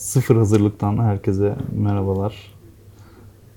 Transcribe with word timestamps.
Sıfır 0.00 0.36
hazırlıktan 0.36 0.98
herkese 0.98 1.56
merhabalar. 1.72 2.54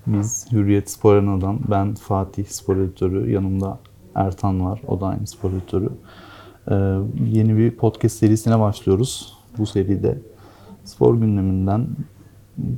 Biz 0.08 0.52
Hürriyet 0.52 0.90
Spor 0.90 1.16
Arena'dan, 1.16 1.60
ben 1.72 1.96
Fatih 1.96 2.46
Spor 2.46 2.78
Editörü, 2.78 3.32
yanımda 3.32 3.80
Ertan 4.16 4.66
var, 4.66 4.82
o 4.88 5.02
da 5.02 5.08
aynı 5.08 5.28
spor 5.28 5.52
editörü. 5.52 5.90
Ee, 6.72 6.74
yeni 7.26 7.58
bir 7.58 7.72
podcast 7.72 8.16
serisine 8.16 8.60
başlıyoruz. 8.60 9.38
Bu 9.58 9.66
seride 9.66 10.18
spor 10.84 11.16
gündeminden 11.16 11.88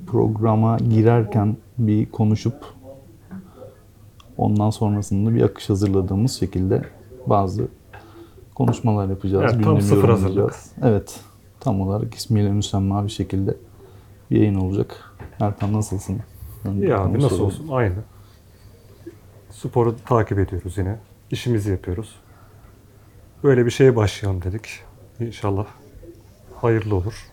programa 0.08 0.78
girerken 0.78 1.58
bir 1.78 2.12
konuşup 2.12 2.66
ondan 4.38 4.70
sonrasında 4.70 5.36
bir 5.36 5.42
akış 5.42 5.70
hazırladığımız 5.70 6.32
şekilde 6.32 6.82
bazı 7.28 7.68
konuşmalar 8.56 9.10
yapacağız. 9.10 9.52
Evet, 9.54 9.64
tam 9.64 9.82
sıfır 9.82 10.10
yorumlayacağız. 10.10 10.72
Evet, 10.82 11.20
tam 11.66 11.82
olarak 11.82 12.14
ismiyle 12.16 12.50
müsemma 12.52 13.06
bir 13.06 13.12
şekilde 13.12 13.58
bir 14.32 14.38
yayın 14.40 14.56
olacak. 14.56 15.16
Ertan 15.40 15.74
nasılsın? 15.74 16.20
Önce 16.66 16.88
İyi 16.88 16.96
abi 16.96 17.18
nasıl 17.18 17.30
sorayım. 17.30 17.46
olsun 17.46 17.68
aynı. 17.72 17.96
Sporu 19.52 19.96
takip 20.06 20.40
ediyoruz 20.40 20.78
yine. 20.78 21.00
İşimizi 21.32 21.72
yapıyoruz. 21.72 22.16
Böyle 23.44 23.66
bir 23.66 23.72
şeye 23.72 23.96
başlayalım 23.96 24.42
dedik. 24.42 24.70
İnşallah 25.20 25.66
hayırlı 26.56 26.96
olur. 26.96 27.26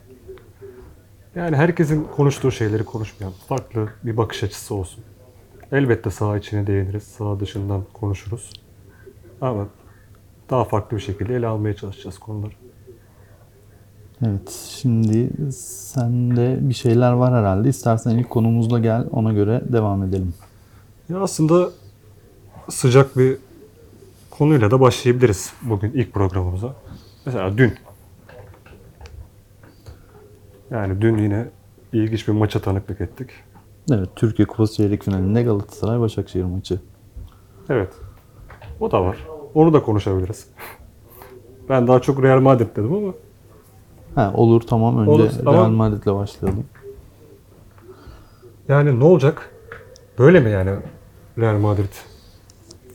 Yani 1.35 1.57
herkesin 1.57 2.05
konuştuğu 2.16 2.51
şeyleri 2.52 2.85
konuşmayalım. 2.85 3.38
Farklı 3.49 3.88
bir 4.05 4.16
bakış 4.16 4.43
açısı 4.45 4.74
olsun. 4.74 5.05
Elbette 5.73 6.10
saha 6.10 6.37
içine 6.37 6.66
değiniriz. 6.66 7.02
Saha 7.02 7.41
dışından 7.41 7.83
konuşuruz. 7.93 8.51
Ama 9.41 9.69
daha 10.51 10.65
farklı 10.65 10.96
bir 10.96 11.02
şekilde 11.02 11.37
ele 11.37 11.46
almaya 11.46 11.77
çalışacağız 11.77 12.19
konuları. 12.19 12.62
Evet, 14.27 14.51
şimdi 14.69 15.31
sende 15.53 16.59
bir 16.61 16.75
şeyler 16.75 17.13
var 17.13 17.35
herhalde. 17.35 17.69
İstersen 17.69 18.19
ilk 18.19 18.30
konumuzla 18.30 18.79
gel, 18.79 19.07
ona 19.13 19.33
göre 19.33 19.63
devam 19.73 20.03
edelim. 20.03 20.35
Ya 21.09 21.21
aslında 21.21 21.71
sıcak 22.71 23.19
bir 23.19 23.38
konuyla 24.30 24.71
da 24.71 24.80
başlayabiliriz 24.80 25.52
bugün 25.63 25.93
ilk 25.93 26.13
programımıza. 26.13 26.74
Mesela 27.27 27.59
dün. 27.59 27.74
Yani 30.71 31.01
dün 31.01 31.18
yine 31.18 31.46
ilginç 31.93 32.29
bir 32.29 32.33
maça 32.33 32.61
tanıklık 32.61 33.01
ettik. 33.01 33.30
Evet, 33.91 34.09
Türkiye 34.16 34.46
Kupası 34.46 34.74
çeyrek 34.74 35.02
finalinde 35.02 35.43
Galatasaray 35.43 36.01
Başakşehir 36.01 36.45
maçı. 36.45 36.80
Evet. 37.68 37.93
O 38.80 38.91
da 38.93 39.05
var. 39.05 39.27
Onu 39.55 39.73
da 39.73 39.83
konuşabiliriz. 39.83 40.46
Ben 41.68 41.89
daha 41.89 42.01
çok 42.01 42.23
Real 42.23 42.41
Madrid 42.41 42.77
dedim 42.77 42.95
ama 42.95 43.13
Ha, 44.15 44.32
olur 44.35 44.60
tamam 44.60 44.99
önce 44.99 45.10
Olur, 45.10 45.30
Real. 45.46 45.68
Madrid'le 45.71 46.07
başlayalım. 46.15 46.65
yani 48.68 49.01
ne 49.01 49.05
olacak? 49.05 49.51
Böyle 50.18 50.41
mi 50.41 50.51
yani 50.51 50.71
Real 51.38 51.59
Madrid? 51.59 51.93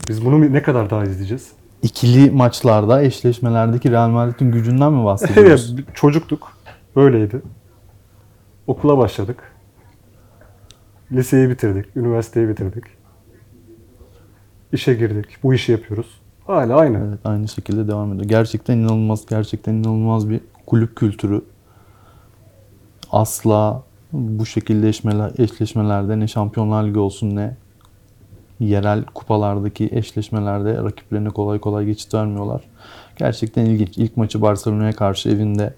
Biz 0.09 0.25
bunu 0.25 0.53
ne 0.53 0.61
kadar 0.61 0.89
daha 0.89 1.03
izleyeceğiz? 1.03 1.51
İkili 1.81 2.31
maçlarda, 2.31 3.01
eşleşmelerdeki 3.03 3.91
Real 3.91 4.09
Madrid'in 4.09 4.51
gücünden 4.51 4.93
mi 4.93 5.05
bahsediyoruz? 5.05 5.73
Evet, 5.79 5.95
çocuktuk. 5.95 6.51
Böyleydi. 6.95 7.41
Okula 8.67 8.97
başladık. 8.97 9.37
Liseyi 11.11 11.49
bitirdik. 11.49 11.85
Üniversiteyi 11.95 12.49
bitirdik. 12.49 12.83
İşe 14.73 14.93
girdik. 14.93 15.25
Bu 15.43 15.53
işi 15.53 15.71
yapıyoruz. 15.71 16.21
Hala 16.47 16.75
aynı. 16.75 16.97
Evet, 17.09 17.19
aynı 17.25 17.47
şekilde 17.47 17.87
devam 17.87 18.13
ediyor. 18.13 18.29
Gerçekten 18.29 18.77
inanılmaz, 18.77 19.25
gerçekten 19.25 19.73
inanılmaz 19.73 20.29
bir 20.29 20.41
kulüp 20.67 20.95
kültürü. 20.95 21.41
Asla 23.11 23.83
bu 24.11 24.45
şekilde 24.45 24.89
eşmeler, 24.89 25.31
eşleşmelerde 25.37 26.19
ne 26.19 26.27
Şampiyonlar 26.27 26.83
Ligi 26.83 26.99
olsun 26.99 27.35
ne 27.35 27.57
yerel 28.59 29.05
kupalardaki 29.05 29.89
eşleşmelerde 29.91 30.75
rakiplerine 30.83 31.29
kolay 31.29 31.59
kolay 31.59 31.85
geçit 31.85 32.13
vermiyorlar. 32.13 32.63
Gerçekten 33.15 33.65
ilginç. 33.65 33.97
İlk 33.97 34.17
maçı 34.17 34.41
Barcelona'ya 34.41 34.93
karşı 34.93 35.29
evinde 35.29 35.73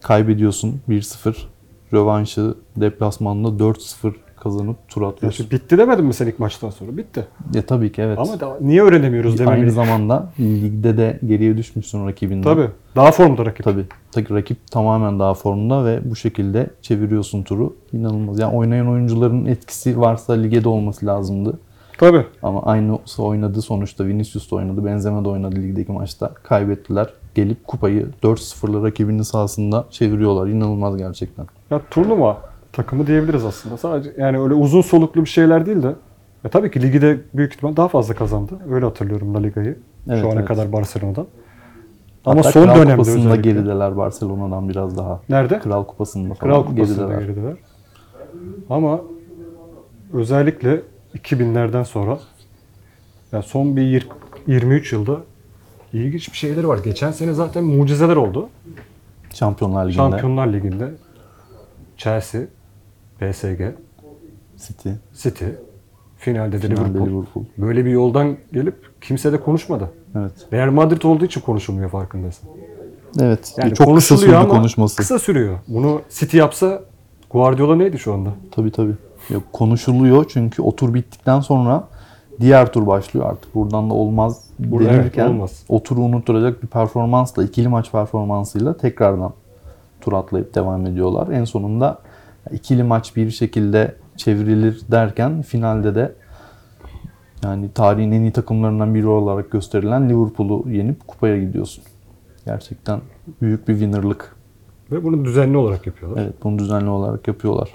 kaybediyorsun 0.00 0.80
1-0. 0.88 1.36
Rövanşı 1.92 2.54
deplasmanda 2.76 3.48
4-0 3.48 4.14
kazanıp 4.44 4.76
tur 4.88 5.02
atıyorsun. 5.02 5.36
şimdi 5.36 5.50
bitti 5.50 5.78
demedin 5.78 6.04
mi 6.04 6.14
sen 6.14 6.26
ilk 6.26 6.38
maçtan 6.38 6.70
sonra? 6.70 6.96
Bitti. 6.96 7.26
Ya 7.54 7.62
tabii 7.66 7.92
ki 7.92 8.02
evet. 8.02 8.18
Ama 8.18 8.40
da, 8.40 8.58
niye 8.60 8.82
öğrenemiyoruz 8.82 9.40
Aynı 9.40 9.50
dememeli? 9.50 9.70
zamanda 9.70 10.30
ligde 10.40 10.96
de 10.96 11.20
geriye 11.26 11.56
düşmüşsün 11.56 12.06
rakibinden. 12.06 12.42
Tabii. 12.42 12.68
Daha 12.96 13.12
formda 13.12 13.46
rakip. 13.46 13.64
Tabii. 13.64 13.84
Tabii 14.12 14.34
rakip 14.34 14.70
tamamen 14.70 15.18
daha 15.18 15.34
formda 15.34 15.84
ve 15.84 16.00
bu 16.10 16.16
şekilde 16.16 16.70
çeviriyorsun 16.82 17.42
turu. 17.42 17.76
İnanılmaz. 17.92 18.38
Yani 18.38 18.56
oynayan 18.56 18.88
oyuncuların 18.88 19.44
etkisi 19.46 20.00
varsa 20.00 20.32
lige 20.32 20.64
de 20.64 20.68
olması 20.68 21.06
lazımdı. 21.06 21.58
Tabii. 21.98 22.26
Ama 22.42 22.62
aynı 22.62 22.98
oynadı 23.18 23.62
sonuçta. 23.62 24.06
Vinicius 24.06 24.50
da 24.50 24.56
oynadı. 24.56 24.84
Benzema 24.84 25.24
da 25.24 25.28
oynadı 25.28 25.56
ligdeki 25.56 25.92
maçta. 25.92 26.34
Kaybettiler. 26.34 27.08
Gelip 27.34 27.66
kupayı 27.66 28.08
4-0'la 28.22 28.86
rakibinin 28.86 29.22
sahasında 29.22 29.84
çeviriyorlar. 29.90 30.46
İnanılmaz 30.46 30.96
gerçekten. 30.96 31.46
Ya 31.70 31.80
turnuva 31.90 32.38
takımı 32.74 33.06
diyebiliriz 33.06 33.44
aslında. 33.44 33.76
Sadece 33.76 34.12
yani 34.18 34.38
öyle 34.40 34.54
uzun 34.54 34.80
soluklu 34.82 35.20
bir 35.20 35.28
şeyler 35.28 35.66
değil 35.66 35.82
de 35.82 35.94
ya 36.44 36.50
tabii 36.50 36.70
ki 36.70 36.82
ligi 36.82 37.02
de 37.02 37.18
büyük 37.34 37.54
ihtimal 37.54 37.76
daha 37.76 37.88
fazla 37.88 38.14
kazandı. 38.14 38.52
Öyle 38.70 38.84
hatırlıyorum 38.84 39.34
La 39.34 39.38
Liga'yı. 39.38 39.78
Evet, 40.08 40.20
şu 40.20 40.26
ana 40.26 40.34
evet. 40.34 40.44
kadar 40.48 40.72
Barcelona'dan. 40.72 41.26
Ama 42.24 42.38
Hatta 42.40 42.52
son 42.52 42.64
Kral 42.64 42.74
dönemde 42.76 42.92
Kupası'nda 42.92 43.18
özellikle. 43.28 43.50
gerideler 43.50 43.96
Barcelona'dan 43.96 44.68
biraz 44.68 44.96
daha. 44.98 45.20
Nerede? 45.28 45.58
Kral 45.58 45.84
Kupası'nda 45.84 46.34
falan 46.34 46.52
Kral 46.52 46.66
Kupası'nda 46.66 47.06
gerideler. 47.06 47.22
gerideler. 47.22 47.56
Ama 48.70 49.00
özellikle 50.12 50.82
2000'lerden 51.18 51.82
sonra 51.82 52.18
ya 53.32 53.42
son 53.42 53.76
bir 53.76 53.82
yir- 53.82 54.08
23 54.46 54.92
yılda 54.92 55.16
ilginç 55.92 56.32
bir 56.32 56.36
şeyleri 56.36 56.68
var. 56.68 56.78
Geçen 56.84 57.10
sene 57.10 57.32
zaten 57.32 57.64
mucizeler 57.64 58.16
oldu. 58.16 58.48
Şampiyonlar 59.34 59.84
Ligi'nde. 59.84 59.96
Şampiyonlar 59.96 60.46
Ligi'nde 60.52 60.90
Chelsea, 61.96 62.40
PSG, 63.20 63.74
City. 64.56 64.88
City, 65.14 65.44
finalde 66.16 66.62
de 66.62 66.68
Finalde 66.68 66.88
Liverpool. 66.88 67.06
Liverpool. 67.06 67.44
Böyle 67.58 67.84
bir 67.84 67.90
yoldan 67.90 68.36
gelip 68.52 69.00
kimse 69.00 69.32
de 69.32 69.40
konuşmadı. 69.40 69.90
Evet. 70.18 70.32
Real 70.52 70.70
Madrid 70.70 71.02
olduğu 71.02 71.24
için 71.24 71.40
konuşulmuyor 71.40 71.90
farkındasın. 71.90 72.48
Evet. 73.20 73.54
Yani 73.56 73.68
çok 73.68 73.76
kısa 73.76 73.84
konuşuluyor 73.84 74.26
sürdü 74.26 74.36
ama 74.36 74.48
konuşması. 74.48 74.96
Kısa 74.96 75.18
sürüyor. 75.18 75.58
Bunu 75.68 76.00
City 76.10 76.36
yapsa 76.36 76.82
Guardiola 77.30 77.76
neydi 77.76 77.98
şu 77.98 78.14
anda? 78.14 78.30
Tabii 78.50 78.72
tabii. 78.72 78.94
Yok, 79.30 79.42
konuşuluyor 79.52 80.24
çünkü 80.28 80.62
o 80.62 80.76
tur 80.76 80.94
bittikten 80.94 81.40
sonra 81.40 81.88
diğer 82.40 82.72
tur 82.72 82.86
başlıyor 82.86 83.30
artık. 83.30 83.54
Buradan 83.54 83.90
da 83.90 83.94
olmaz 83.94 84.44
Burada 84.58 84.88
denirken 84.88 85.22
evet, 85.22 85.34
olmaz. 85.34 85.64
o 85.68 85.82
turu 85.82 86.00
unutturacak 86.00 86.62
bir 86.62 86.68
performansla, 86.68 87.44
ikili 87.44 87.68
maç 87.68 87.92
performansıyla 87.92 88.76
tekrardan 88.76 89.32
tur 90.00 90.12
atlayıp 90.12 90.54
devam 90.54 90.86
ediyorlar. 90.86 91.28
En 91.28 91.44
sonunda 91.44 91.98
ikili 92.52 92.82
maç 92.82 93.16
bir 93.16 93.30
şekilde 93.30 93.96
çevrilir 94.16 94.82
derken 94.90 95.42
finalde 95.42 95.94
de 95.94 96.12
yani 97.42 97.72
tarihin 97.72 98.12
en 98.12 98.20
iyi 98.20 98.32
takımlarından 98.32 98.94
biri 98.94 99.06
olarak 99.06 99.50
gösterilen 99.50 100.08
Liverpool'u 100.10 100.70
yenip 100.70 101.08
kupaya 101.08 101.40
gidiyorsun. 101.40 101.84
Gerçekten 102.44 103.00
büyük 103.42 103.68
bir 103.68 103.72
winnerlık. 103.72 104.36
Ve 104.90 105.04
bunu 105.04 105.24
düzenli 105.24 105.56
olarak 105.56 105.86
yapıyorlar. 105.86 106.22
Evet 106.22 106.34
bunu 106.44 106.58
düzenli 106.58 106.88
olarak 106.88 107.28
yapıyorlar. 107.28 107.74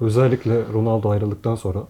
Özellikle 0.00 0.60
Ronaldo 0.72 1.10
ayrıldıktan 1.10 1.54
sonra 1.54 1.78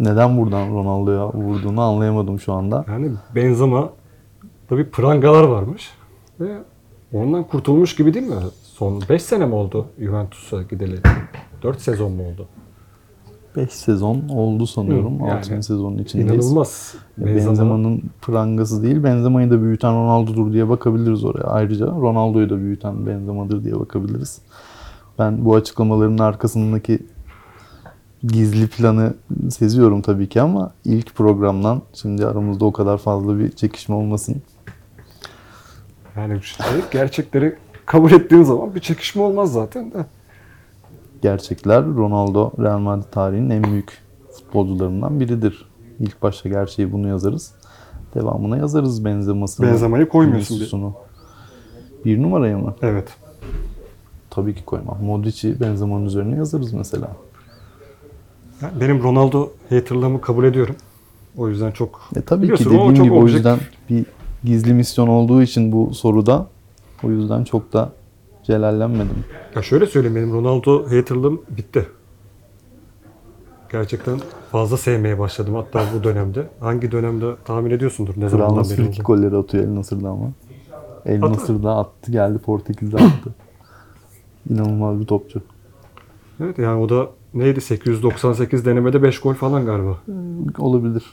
Neden 0.00 0.38
buradan 0.38 0.68
Ronaldo'ya 0.68 1.32
vurduğunu 1.32 1.80
anlayamadım 1.80 2.40
şu 2.40 2.52
anda. 2.52 2.84
yani 2.88 3.10
Benzema 3.34 3.90
da 4.70 4.78
bir 4.78 4.90
prangalar 4.90 5.44
varmış 5.44 5.90
ve 6.40 6.58
ondan 7.12 7.44
kurtulmuş 7.44 7.96
gibi 7.96 8.14
değil 8.14 8.26
mi? 8.26 8.34
Son 8.80 9.00
5 9.08 9.22
sene 9.22 9.46
mi 9.46 9.54
oldu 9.54 9.86
Juventus'a 9.98 10.62
gideli? 10.62 11.00
4 11.62 11.80
sezon 11.80 12.12
mu 12.12 12.22
oldu? 12.28 12.48
5 13.56 13.72
sezon 13.72 14.28
oldu 14.28 14.66
sanıyorum. 14.66 15.20
Hı, 15.20 15.26
yani 15.26 15.38
6. 15.38 15.62
sezonun 15.62 15.98
içindeyiz. 15.98 16.46
İnanılmaz. 16.46 16.94
Benzema. 17.18 17.50
Benzema'nın 17.50 18.02
prangası 18.22 18.82
değil, 18.82 19.04
Benzema'yı 19.04 19.50
da 19.50 19.62
büyüten 19.62 19.94
Ronaldo'dur 19.94 20.52
diye 20.52 20.68
bakabiliriz 20.68 21.24
oraya. 21.24 21.42
Ayrıca 21.42 21.86
Ronaldo'yu 21.86 22.50
da 22.50 22.58
büyüten 22.58 23.06
Benzema'dır 23.06 23.64
diye 23.64 23.80
bakabiliriz. 23.80 24.42
Ben 25.18 25.44
bu 25.44 25.54
açıklamaların 25.54 26.18
arkasındaki 26.18 26.98
gizli 28.22 28.68
planı 28.68 29.14
seziyorum 29.50 30.02
tabii 30.02 30.28
ki 30.28 30.40
ama 30.40 30.72
ilk 30.84 31.14
programdan 31.14 31.82
şimdi 31.94 32.26
aramızda 32.26 32.64
o 32.64 32.72
kadar 32.72 32.98
fazla 32.98 33.38
bir 33.38 33.50
çekişme 33.50 33.94
olmasın. 33.94 34.42
Yani 36.16 36.42
şey, 36.42 36.80
gerçekleri 36.92 37.56
kabul 37.90 38.12
ettiğin 38.12 38.42
zaman 38.42 38.74
bir 38.74 38.80
çekişme 38.80 39.22
olmaz 39.22 39.52
zaten 39.52 39.92
de. 39.92 40.06
Gerçekler 41.22 41.84
Ronaldo 41.84 42.50
Real 42.58 42.78
Madrid 42.78 43.04
tarihinin 43.10 43.50
en 43.50 43.64
büyük 43.64 43.98
futbolcularından 44.32 45.20
biridir. 45.20 45.68
İlk 46.00 46.22
başta 46.22 46.48
gerçeği 46.48 46.92
bunu 46.92 47.08
yazarız. 47.08 47.52
Devamına 48.14 48.56
yazarız 48.56 49.04
Benzema'sını. 49.04 49.66
Benzema'yı 49.66 50.08
koymuyorsun 50.08 50.54
Vinicius'unu. 50.54 50.94
Bir 52.04 52.22
numaraya 52.22 52.58
mı? 52.58 52.74
Evet. 52.82 53.08
Tabii 54.30 54.54
ki 54.54 54.64
koymam. 54.64 55.04
Modric'i 55.04 55.60
Benzema'nın 55.60 56.06
üzerine 56.06 56.36
yazarız 56.36 56.72
mesela. 56.72 57.08
Benim 58.80 59.02
Ronaldo 59.02 59.50
haterlığımı 59.70 60.20
kabul 60.20 60.44
ediyorum. 60.44 60.76
O 61.36 61.48
yüzden 61.48 61.70
çok 61.70 62.00
E 62.16 62.22
tabii 62.22 62.54
ki 62.54 62.64
dediğim 62.64 62.94
gibi 62.94 63.12
o 63.12 63.26
yüzden 63.26 63.58
bir 63.90 64.04
gizli 64.44 64.74
misyon 64.74 65.08
olduğu 65.08 65.42
için 65.42 65.72
bu 65.72 65.94
soruda 65.94 66.46
o 67.04 67.10
yüzden 67.10 67.44
çok 67.44 67.72
da 67.72 67.92
celallenmedim. 68.42 69.24
Ya 69.56 69.62
şöyle 69.62 69.86
söyleyeyim 69.86 70.16
benim 70.16 70.32
Ronaldo 70.32 70.84
haterlığım 70.84 71.42
bitti. 71.56 71.86
Gerçekten 73.72 74.20
fazla 74.52 74.76
sevmeye 74.76 75.18
başladım 75.18 75.54
hatta 75.54 75.84
bu 75.98 76.04
dönemde. 76.04 76.46
Hangi 76.60 76.92
dönemde 76.92 77.26
tahmin 77.44 77.70
ediyorsundur 77.70 78.14
ne 78.16 78.28
zamandan 78.28 78.54
Fransız 78.54 78.78
beri 78.78 78.88
oldu. 78.88 78.96
golleri 79.04 79.36
atıyor 79.36 79.64
El 79.64 79.74
Nasır'da 79.74 80.08
ama. 80.08 80.26
El 81.06 81.22
Atı- 81.22 81.32
Nasır'da 81.32 81.76
attı 81.76 82.12
geldi 82.12 82.38
Portekiz'de 82.38 82.96
attı. 82.96 83.30
İnanılmaz 84.50 85.00
bir 85.00 85.06
topçu. 85.06 85.42
Evet 86.40 86.58
yani 86.58 86.80
o 86.80 86.88
da 86.88 87.08
neydi 87.34 87.60
898 87.60 88.66
denemede 88.66 89.02
5 89.02 89.18
gol 89.20 89.34
falan 89.34 89.66
galiba. 89.66 89.98
Olabilir. 90.58 91.04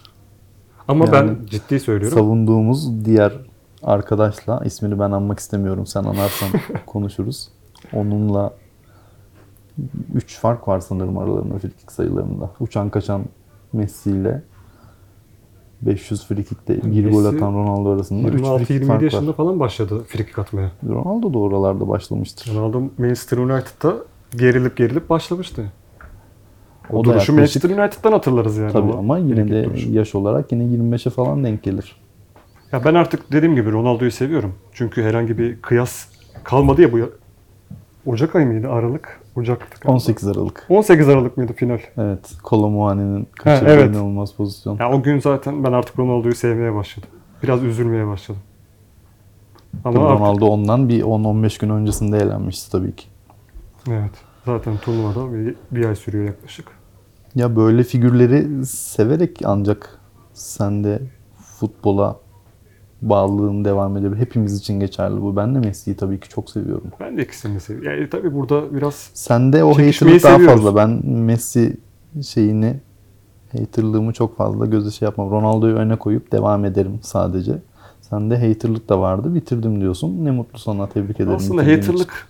Ama 0.88 1.06
Yani 1.06 1.14
ben 1.14 1.46
ciddi 1.46 1.80
söylüyorum. 1.80 2.18
Savunduğumuz 2.18 3.06
diğer 3.06 3.34
arkadaşla 3.84 4.62
ismini 4.66 5.00
ben 5.00 5.12
anmak 5.12 5.40
istemiyorum. 5.40 5.86
Sen 5.88 6.04
anarsan 6.04 6.50
konuşuruz. 6.86 7.50
Onunla 7.94 8.54
3 10.14 10.40
fark 10.40 10.68
var 10.68 10.80
sanırım 10.80 11.18
aralarında 11.18 11.58
frikik 11.58 11.92
sayılarında. 11.92 12.50
Uçan 12.60 12.90
kaçan 12.90 13.22
Messi 13.74 14.12
ile 14.12 14.42
500 15.82 16.26
frikikte 16.28 16.76
bir 16.84 17.12
gol 17.12 17.22
Messi 17.24 17.38
atan 17.38 17.54
Ronaldo 17.54 17.90
arasında 17.90 18.28
3 18.30 18.34
frikik 18.42 18.70
26-27 18.82 18.86
fark 18.88 19.02
yaşında 19.02 19.28
var. 19.30 19.36
falan 19.36 19.60
başladı 19.60 20.04
frikik 20.08 20.40
atmaya. 20.40 20.72
Ronaldo 20.90 21.34
da 21.34 21.40
oralarda 21.40 21.88
başlamıştır. 21.88 22.56
Ronaldo 22.56 22.82
Manchester 22.98 23.38
United'da 23.38 23.96
gerilip 24.38 24.78
gerilip 24.78 25.10
başlamıştı. 25.10 25.72
O, 26.90 26.98
O 26.98 27.04
duruşu 27.04 27.10
yaklaşık- 27.32 27.36
Manchester 27.64 27.70
United'dan 27.84 28.12
hatırlarız 28.12 28.58
yani. 28.58 28.72
Tabii 28.72 28.94
ama 28.94 29.18
yine 29.18 29.48
de 29.52 29.64
duruşu. 29.64 29.92
yaş 29.92 30.16
olarak 30.16 30.52
yine 30.52 30.64
25'e 30.64 31.10
falan 31.12 31.44
denk 31.44 31.64
gelir. 31.64 31.96
Ya 32.72 32.86
ben 32.86 32.94
artık 32.94 33.32
dediğim 33.32 33.56
gibi 33.56 33.72
Ronaldo'yu 33.72 34.12
seviyorum. 34.12 34.56
Çünkü 34.74 35.04
herhangi 35.04 35.38
bir 35.38 35.62
kıyas 35.62 36.08
kalmadı 36.44 36.82
ya 36.82 36.92
bu 36.92 36.98
ya- 36.98 37.10
Ocak 38.06 38.36
ayı 38.36 38.48
mıydı? 38.48 38.70
Aralık? 38.70 39.22
Ocak'tı 39.36 39.80
galiba. 39.82 39.94
18 39.94 40.28
Aralık. 40.28 40.66
18 40.70 41.10
Aralık 41.10 41.38
mıydı 41.38 41.54
final? 41.54 41.80
Evet. 41.98 42.32
Kolomuani'nin 42.44 43.28
kaçırdığı 43.36 43.70
evet. 43.70 43.90
inanılmaz 43.90 44.34
pozisyon. 44.34 44.78
Ya 44.80 44.92
o 44.92 45.04
gün 45.04 45.20
zaten 45.20 45.64
ben 45.64 45.72
artık 45.72 46.00
Ronaldo'yu 46.00 46.36
sevmeye 46.36 46.76
başladım. 46.76 47.10
Biraz 47.44 47.64
üzülmeye 47.64 48.08
başladım. 48.08 48.42
Ama 49.86 50.08
artık, 50.08 50.20
Ronaldo 50.20 50.46
ondan 50.46 50.90
bir 50.90 51.04
10-15 51.04 51.60
gün 51.62 51.70
öncesinde 51.70 52.18
eğlenmişti 52.18 52.72
tabii 52.72 52.96
ki. 52.96 53.08
evet. 53.90 54.12
Zaten 54.46 54.78
turnuvada 54.78 55.34
bir, 55.34 55.56
bir 55.72 55.86
ay 55.86 55.96
sürüyor 55.96 56.26
yaklaşık. 56.26 56.68
Ya 57.36 57.56
böyle 57.56 57.84
figürleri 57.84 58.66
severek 58.66 59.42
ancak 59.46 60.00
sen 60.34 60.84
de 60.84 61.02
futbola 61.60 62.16
bağlılığın 63.02 63.66
devam 63.66 63.98
edebilir. 63.98 64.20
Hepimiz 64.22 64.60
için 64.60 64.80
geçerli 64.80 65.22
bu. 65.22 65.36
Ben 65.36 65.56
de 65.56 65.60
Messi'yi 65.60 65.98
tabii 65.98 66.20
ki 66.20 66.30
çok 66.30 66.50
seviyorum. 66.50 66.92
Ben 67.00 67.18
de 67.18 67.24
ikisini 67.24 67.60
seviyorum. 67.60 67.92
Yani 68.00 68.10
tabii 68.10 68.34
burada 68.34 68.76
biraz 68.76 69.10
Sende 69.14 69.64
o 69.64 69.70
haterlık 69.72 70.24
daha 70.24 70.34
seviyoruz. 70.34 70.46
fazla. 70.64 70.76
Ben 70.76 71.06
Messi 71.10 71.78
şeyini 72.28 72.80
haterlığımı 73.52 74.14
çok 74.14 74.38
fazla 74.38 74.66
göze 74.66 74.92
şey 74.92 75.06
yapmam. 75.06 75.32
Ronaldo'yu 75.32 75.76
öne 75.76 75.96
koyup 75.96 76.32
devam 76.32 76.66
ederim 76.66 77.00
sadece. 77.02 77.62
Sende 78.02 78.48
haterlık 78.48 78.90
da 78.90 79.00
vardı. 79.00 79.36
Bitirdim 79.36 79.82
diyorsun. 79.82 80.26
Ne 80.26 80.32
mutlu 80.32 80.60
sana. 80.60 80.90
Tebrik 80.90 81.16
ederim. 81.20 81.36
aslında 81.36 81.62
haterlık 81.62 82.28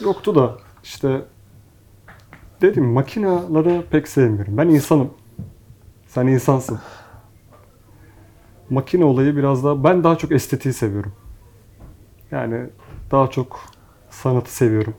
yoktu 0.00 0.34
da 0.34 0.50
işte 0.84 1.22
dedim 2.62 2.84
makinaları 2.84 3.84
pek 3.90 4.08
sevmiyorum. 4.08 4.56
Ben 4.56 4.68
insanım. 4.68 5.10
Sen 6.06 6.26
insansın. 6.26 6.78
Makine 8.70 9.04
olayı 9.04 9.36
biraz 9.36 9.64
daha 9.64 9.84
ben 9.84 10.04
daha 10.04 10.18
çok 10.18 10.32
estetiği 10.32 10.74
seviyorum. 10.74 11.12
Yani 12.30 12.66
daha 13.10 13.30
çok 13.30 13.60
sanatı 14.10 14.54
seviyorum. 14.54 14.94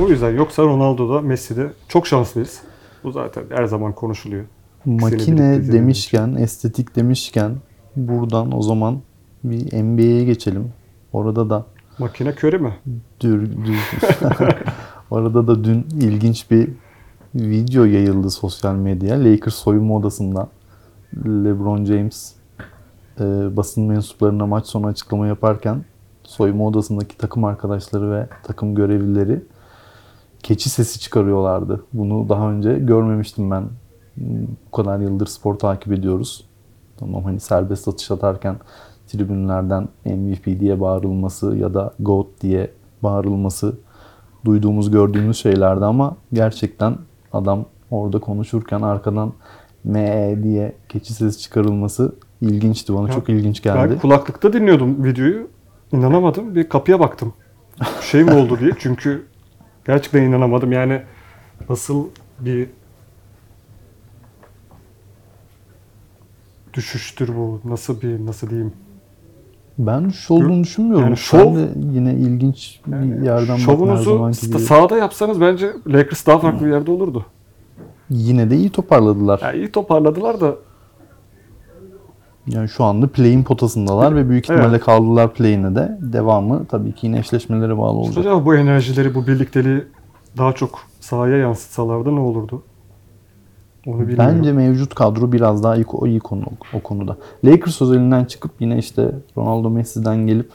O 0.00 0.08
yüzden 0.08 0.30
yoksa 0.30 0.62
Ronaldo'da 0.62 1.20
Messi'de 1.20 1.72
çok 1.88 2.06
şanslıyız. 2.06 2.62
Bu 3.04 3.12
zaten 3.12 3.44
her 3.50 3.64
zaman 3.64 3.92
konuşuluyor. 3.92 4.44
için. 4.84 5.00
Makine 5.00 5.72
demişken, 5.72 6.34
estetik 6.34 6.96
demişken 6.96 7.56
buradan 7.96 8.56
o 8.56 8.62
zaman 8.62 9.00
bir 9.44 9.82
NBA'ye 9.82 10.24
geçelim. 10.24 10.72
Orada 11.12 11.50
da 11.50 11.66
Makine 11.98 12.34
köre 12.34 12.58
mi? 12.58 12.74
Dür, 13.20 13.50
dür. 13.66 13.78
Orada 15.10 15.46
da 15.46 15.64
dün 15.64 15.86
ilginç 16.00 16.50
bir 16.50 16.68
video 17.34 17.84
yayıldı 17.84 18.30
sosyal 18.30 18.74
medyaya. 18.74 19.24
Lakers 19.24 19.54
soyunma 19.54 19.96
odasında 19.96 20.48
LeBron 21.26 21.84
James 21.84 22.34
e, 23.20 23.56
basın 23.56 23.84
mensuplarına 23.84 24.46
maç 24.46 24.66
sonu 24.66 24.86
açıklama 24.86 25.26
yaparken 25.26 25.84
soyunma 26.22 26.66
odasındaki 26.66 27.18
takım 27.18 27.44
arkadaşları 27.44 28.12
ve 28.12 28.28
takım 28.42 28.74
görevlileri 28.74 29.42
keçi 30.42 30.70
sesi 30.70 31.00
çıkarıyorlardı. 31.00 31.84
Bunu 31.92 32.28
daha 32.28 32.50
önce 32.50 32.78
görmemiştim 32.78 33.50
ben. 33.50 33.64
Bu 34.66 34.76
kadar 34.76 34.98
yıldır 34.98 35.26
spor 35.26 35.54
takip 35.54 35.92
ediyoruz. 35.92 36.44
Tamam 36.96 37.24
hani 37.24 37.40
serbest 37.40 37.88
atış 37.88 38.10
atarken 38.10 38.56
tribünlerden 39.06 39.88
MVP 40.04 40.60
diye 40.60 40.80
bağırılması 40.80 41.56
ya 41.56 41.74
da 41.74 41.94
GOAT 42.00 42.26
diye 42.40 42.70
bağırılması 43.02 43.74
duyduğumuz 44.44 44.90
gördüğümüz 44.90 45.36
şeylerdi 45.36 45.84
ama 45.84 46.16
gerçekten 46.32 46.96
adam 47.32 47.64
orada 47.90 48.20
konuşurken 48.20 48.80
arkadan 48.80 49.32
ME 49.84 50.38
diye 50.42 50.72
keçi 50.88 51.12
sesi 51.14 51.38
çıkarılması 51.38 52.14
ilginçti. 52.40 52.94
Bana 52.94 53.08
Ya, 53.08 53.14
çok 53.14 53.28
ilginç 53.28 53.62
geldi. 53.62 53.92
Ben 53.92 53.98
kulaklıkta 53.98 54.52
dinliyordum 54.52 55.04
videoyu. 55.04 55.48
İnanamadım. 55.92 56.54
Bir 56.54 56.68
kapıya 56.68 57.00
baktım. 57.00 57.32
Şey 58.00 58.24
mi 58.24 58.32
oldu 58.32 58.58
diye. 58.60 58.70
Çünkü 58.78 59.26
gerçekten 59.86 60.22
inanamadım. 60.22 60.72
Yani 60.72 61.02
nasıl 61.68 62.06
bir 62.40 62.68
düşüştür 66.74 67.28
bu? 67.36 67.60
Nasıl 67.64 68.00
bir 68.00 68.26
nasıl 68.26 68.50
diyeyim? 68.50 68.72
Ben 69.78 70.08
şu 70.08 70.34
olduğunu 70.34 70.62
düşünmüyorum. 70.64 71.04
Yani 71.04 71.14
şov- 71.14 71.56
de 71.56 71.68
yine 71.98 72.14
ilginç 72.14 72.80
bir 72.86 73.22
yerden 73.22 73.40
baktın 73.40 73.52
her 73.52 73.58
Şovunuzu 73.58 74.04
zamanki 74.14 74.46
gibi. 74.46 74.58
sahada 74.58 74.96
yapsanız 74.96 75.40
bence 75.40 75.70
Lakers 75.86 76.26
daha 76.26 76.38
farklı 76.38 76.66
bir 76.66 76.70
yerde 76.70 76.90
olurdu. 76.90 77.26
Yine 78.14 78.50
de 78.50 78.56
iyi 78.56 78.70
toparladılar. 78.70 79.40
Yani 79.42 79.56
iyi 79.56 79.72
toparladılar 79.72 80.40
da 80.40 80.54
Yani 82.46 82.68
şu 82.68 82.84
anda 82.84 83.06
play'in 83.08 83.42
potasındalar 83.42 84.16
ve 84.16 84.28
büyük 84.28 84.50
Evet. 84.50 84.58
ihtimalle 84.60 84.78
kaldılar 84.80 85.34
play'ine 85.34 85.74
de. 85.74 85.98
Devamı 86.00 86.66
tabii 86.66 86.92
ki 86.92 87.06
yine 87.06 87.18
eşleşmelere 87.18 87.78
bağlı 87.78 87.98
olacak. 87.98 88.18
acaba 88.18 88.44
bu 88.46 88.54
enerjileri, 88.54 89.14
bu 89.14 89.26
birlikteliği 89.26 89.84
daha 90.38 90.52
çok 90.52 90.78
sahaya 91.00 91.36
yansıtsalardı 91.36 92.16
ne 92.16 92.20
olurdu? 92.20 92.62
Onu 93.86 94.00
bilmiyorum. 94.00 94.24
Bence 94.38 94.52
mevcut 94.52 94.94
kadro 94.94 95.32
biraz 95.32 95.62
daha 95.62 95.76
iyi, 95.76 95.86
iyi 96.06 96.20
konu 96.20 96.44
o 96.74 96.80
konuda. 96.80 97.16
Lakers 97.44 97.82
özelinden 97.82 98.24
çıkıp 98.24 98.50
yine 98.60 98.78
işte 98.78 99.10
Ronaldo 99.38 99.70
Messi'den 99.70 100.16
gelip 100.26 100.50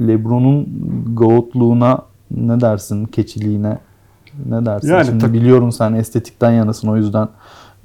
LeBron'un 0.00 0.68
goatluğuna 1.14 2.02
ne 2.30 2.60
dersin, 2.60 3.04
keçiliğine 3.06 3.78
ne 4.46 4.66
dersin? 4.66 4.88
Yani 4.88 5.06
Şimdi 5.06 5.32
biliyorum 5.32 5.72
sen 5.72 5.92
estetikten 5.92 6.50
yanasın 6.50 6.88
o 6.88 6.96
yüzden 6.96 7.28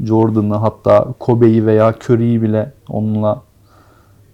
Jordan'ı 0.04 0.56
hatta 0.56 1.08
Kobe'yi 1.20 1.66
veya 1.66 1.94
Curry'i 1.94 2.42
bile 2.42 2.74
onunla 2.90 3.42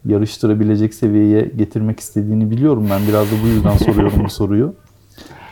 yarıştırabilecek 0.06 0.94
seviyeye 0.94 1.42
getirmek 1.42 2.00
istediğini 2.00 2.52
biliyorum 2.52 2.88
ben. 2.92 3.02
Biraz 3.08 3.32
da 3.32 3.36
bu 3.44 3.48
yüzden 3.48 3.78
soruyorum 3.78 4.24
bu 4.24 4.30
soruyu. 4.30 4.74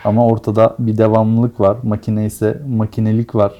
Ama 0.04 0.26
ortada 0.26 0.76
bir 0.78 0.98
devamlılık 0.98 1.60
var. 1.60 1.76
Makine 1.82 2.26
ise 2.26 2.62
makinelik 2.68 3.34
var. 3.34 3.52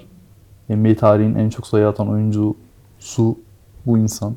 NBA 0.68 0.96
tarihinin 0.96 1.34
en 1.34 1.50
çok 1.50 1.66
sayı 1.66 1.88
atan 1.88 2.08
oyuncusu 2.10 3.38
bu 3.86 3.98
insan. 3.98 4.34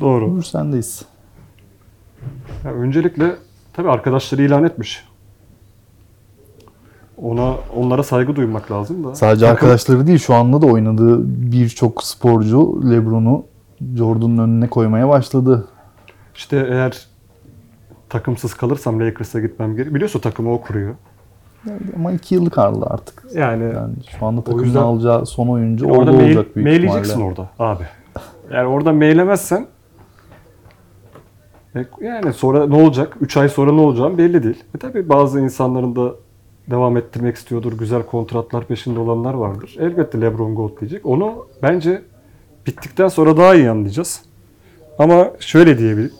Doğru. 0.00 0.30
Buyur 0.30 0.42
sendeyiz. 0.42 1.04
Ya 2.64 2.72
öncelikle 2.72 3.36
tabii 3.72 3.90
arkadaşları 3.90 4.42
ilan 4.42 4.64
etmiş. 4.64 5.04
Ona 7.22 7.54
onlara 7.76 8.02
saygı 8.02 8.36
duymak 8.36 8.70
lazım 8.72 9.04
da. 9.04 9.14
Sadece 9.14 9.40
Takım- 9.46 9.54
arkadaşları 9.54 10.06
değil 10.06 10.18
şu 10.18 10.34
anda 10.34 10.62
da 10.62 10.66
oynadığı 10.66 11.18
birçok 11.52 12.04
sporcu 12.04 12.90
LeBron'u 12.90 13.44
Jordan'ın 13.96 14.38
önüne 14.38 14.68
koymaya 14.68 15.08
başladı. 15.08 15.68
İşte 16.34 16.66
eğer 16.70 17.06
takımsız 18.08 18.54
kalırsam 18.54 19.00
Lakers'a 19.00 19.40
gitmem 19.40 19.76
gerek. 19.76 19.94
Biliyorsun 19.94 20.20
takımı 20.20 20.52
o 20.52 20.60
kuruyor. 20.60 20.94
Ama 21.96 22.12
iki 22.12 22.34
yıllık 22.34 22.58
arlı 22.58 22.86
artık. 22.86 23.24
Yani, 23.34 23.62
Yani 23.64 23.94
şu 24.18 24.26
anda 24.26 24.42
takımın 24.44 24.64
yüzden- 24.64 24.82
alacağı 24.82 25.26
son 25.26 25.48
oyuncu 25.48 25.86
o 25.88 25.90
orada 25.96 26.12
da 26.12 26.16
mail, 26.16 26.26
olacak 26.36 26.56
büyük 26.56 26.66
mailleyeceksin 26.68 27.10
ihtimalle. 27.12 27.30
orada 27.30 27.48
abi. 27.58 27.84
Yani 28.52 28.66
orada 28.68 28.92
mailemezsen 28.92 29.66
E, 31.76 31.84
Yani 32.00 32.32
sonra 32.32 32.66
ne 32.66 32.74
olacak? 32.82 33.16
3 33.20 33.36
ay 33.36 33.48
sonra 33.48 33.72
ne 33.72 33.80
olacağım 33.80 34.18
belli 34.18 34.42
değil. 34.42 34.64
E 34.74 34.78
tabi 34.78 35.08
bazı 35.08 35.40
insanların 35.40 35.96
da 35.96 36.12
devam 36.70 36.96
ettirmek 36.96 37.36
istiyordur. 37.36 37.72
Güzel 37.72 38.02
kontratlar 38.02 38.66
peşinde 38.66 38.98
olanlar 38.98 39.34
vardır. 39.34 39.76
Elbette 39.78 40.20
LeBron 40.20 40.54
Gold 40.54 40.80
diyecek. 40.80 41.06
Onu 41.06 41.46
bence 41.62 42.02
bittikten 42.66 43.08
sonra 43.08 43.36
daha 43.36 43.54
iyi 43.54 43.70
anlayacağız. 43.70 44.22
Ama 44.98 45.30
şöyle 45.40 45.78
diyebilirim. 45.78 46.14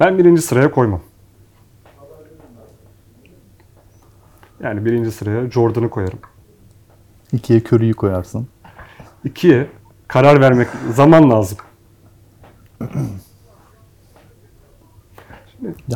Ben 0.00 0.18
birinci 0.18 0.42
sıraya 0.42 0.70
koymam. 0.70 1.00
Yani 4.62 4.84
birinci 4.84 5.10
sıraya 5.10 5.50
Jordan'ı 5.50 5.90
koyarım. 5.90 6.18
İkiye 7.32 7.60
Curry'yi 7.60 7.92
koyarsın. 7.92 8.48
İkiye 9.24 9.66
karar 10.08 10.40
vermek 10.40 10.68
zaman 10.94 11.30
lazım. 11.30 11.58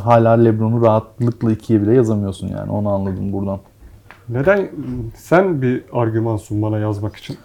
Hala 0.04 0.30
LeBron'u 0.32 0.82
rahatlıkla 0.82 1.52
ikiye 1.52 1.82
bile 1.82 1.94
yazamıyorsun 1.94 2.48
yani. 2.48 2.70
Onu 2.72 2.88
anladım 2.88 3.32
buradan. 3.32 3.58
Neden 4.28 4.70
sen 5.14 5.62
bir 5.62 5.84
argüman 5.92 6.36
sun 6.36 6.62
bana 6.62 6.78
yazmak 6.78 7.16
için? 7.16 7.36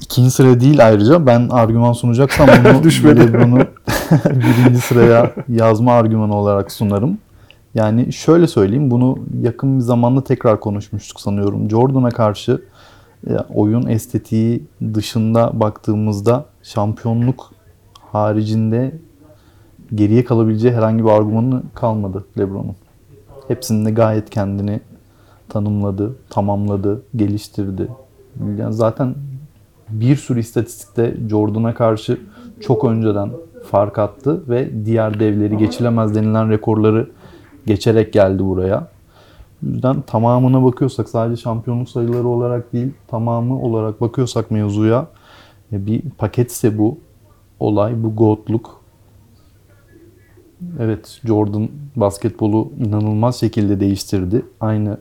İkinci 0.00 0.30
sıra 0.30 0.60
değil 0.60 0.86
ayrıca. 0.86 1.26
Ben 1.26 1.48
argüman 1.48 1.92
sunacaksam 1.92 2.48
bunu. 2.64 3.18
LeBron'u 3.18 3.58
birinci 4.24 4.80
sıraya 4.80 5.32
yazma 5.48 5.92
argümanı 5.92 6.36
olarak 6.36 6.72
sunarım. 6.72 7.18
Yani 7.74 8.12
şöyle 8.12 8.46
söyleyeyim. 8.46 8.90
Bunu 8.90 9.18
yakın 9.42 9.78
bir 9.78 9.82
zamanda 9.82 10.24
tekrar 10.24 10.60
konuşmuştuk 10.60 11.20
sanıyorum. 11.20 11.70
Jordan'a 11.70 12.10
karşı 12.10 12.62
ya, 13.30 13.46
oyun 13.54 13.86
estetiği 13.86 14.64
dışında 14.94 15.60
baktığımızda 15.60 16.44
şampiyonluk 16.62 17.50
haricinde 18.12 18.94
geriye 19.94 20.24
kalabileceği 20.24 20.74
herhangi 20.74 21.04
bir 21.04 21.10
argümanı 21.10 21.62
kalmadı 21.74 22.24
LeBron'un. 22.38 22.76
Hepsinde 23.48 23.90
gayet 23.90 24.30
kendini 24.30 24.80
tanımladı, 25.48 26.16
tamamladı, 26.30 27.02
geliştirdi. 27.16 27.88
Yani 28.58 28.74
zaten 28.74 29.14
bir 29.88 30.16
sürü 30.16 30.40
istatistikte 30.40 31.16
Jordan'a 31.30 31.74
karşı 31.74 32.20
çok 32.60 32.84
önceden 32.84 33.30
fark 33.70 33.98
attı 33.98 34.42
ve 34.48 34.84
diğer 34.84 35.20
devleri 35.20 35.56
geçilemez 35.56 36.14
denilen 36.14 36.50
rekorları 36.50 37.10
geçerek 37.66 38.12
geldi 38.12 38.44
buraya. 38.44 38.88
O 39.64 39.66
yüzden 39.66 40.00
tamamına 40.00 40.64
bakıyorsak 40.64 41.08
sadece 41.08 41.42
şampiyonluk 41.42 41.88
sayıları 41.88 42.28
olarak 42.28 42.72
değil 42.72 42.92
tamamı 43.08 43.62
olarak 43.62 44.00
bakıyorsak 44.00 44.50
mevzuya 44.50 45.06
e, 45.72 45.86
bir 45.86 46.02
paketse 46.18 46.78
bu 46.78 46.98
olay, 47.60 48.02
bu 48.02 48.16
goatluk. 48.16 48.83
Evet 50.80 51.20
Jordan 51.26 51.68
basketbolu 51.96 52.72
inanılmaz 52.78 53.40
şekilde 53.40 53.80
değiştirdi. 53.80 54.42
Aynı 54.60 54.98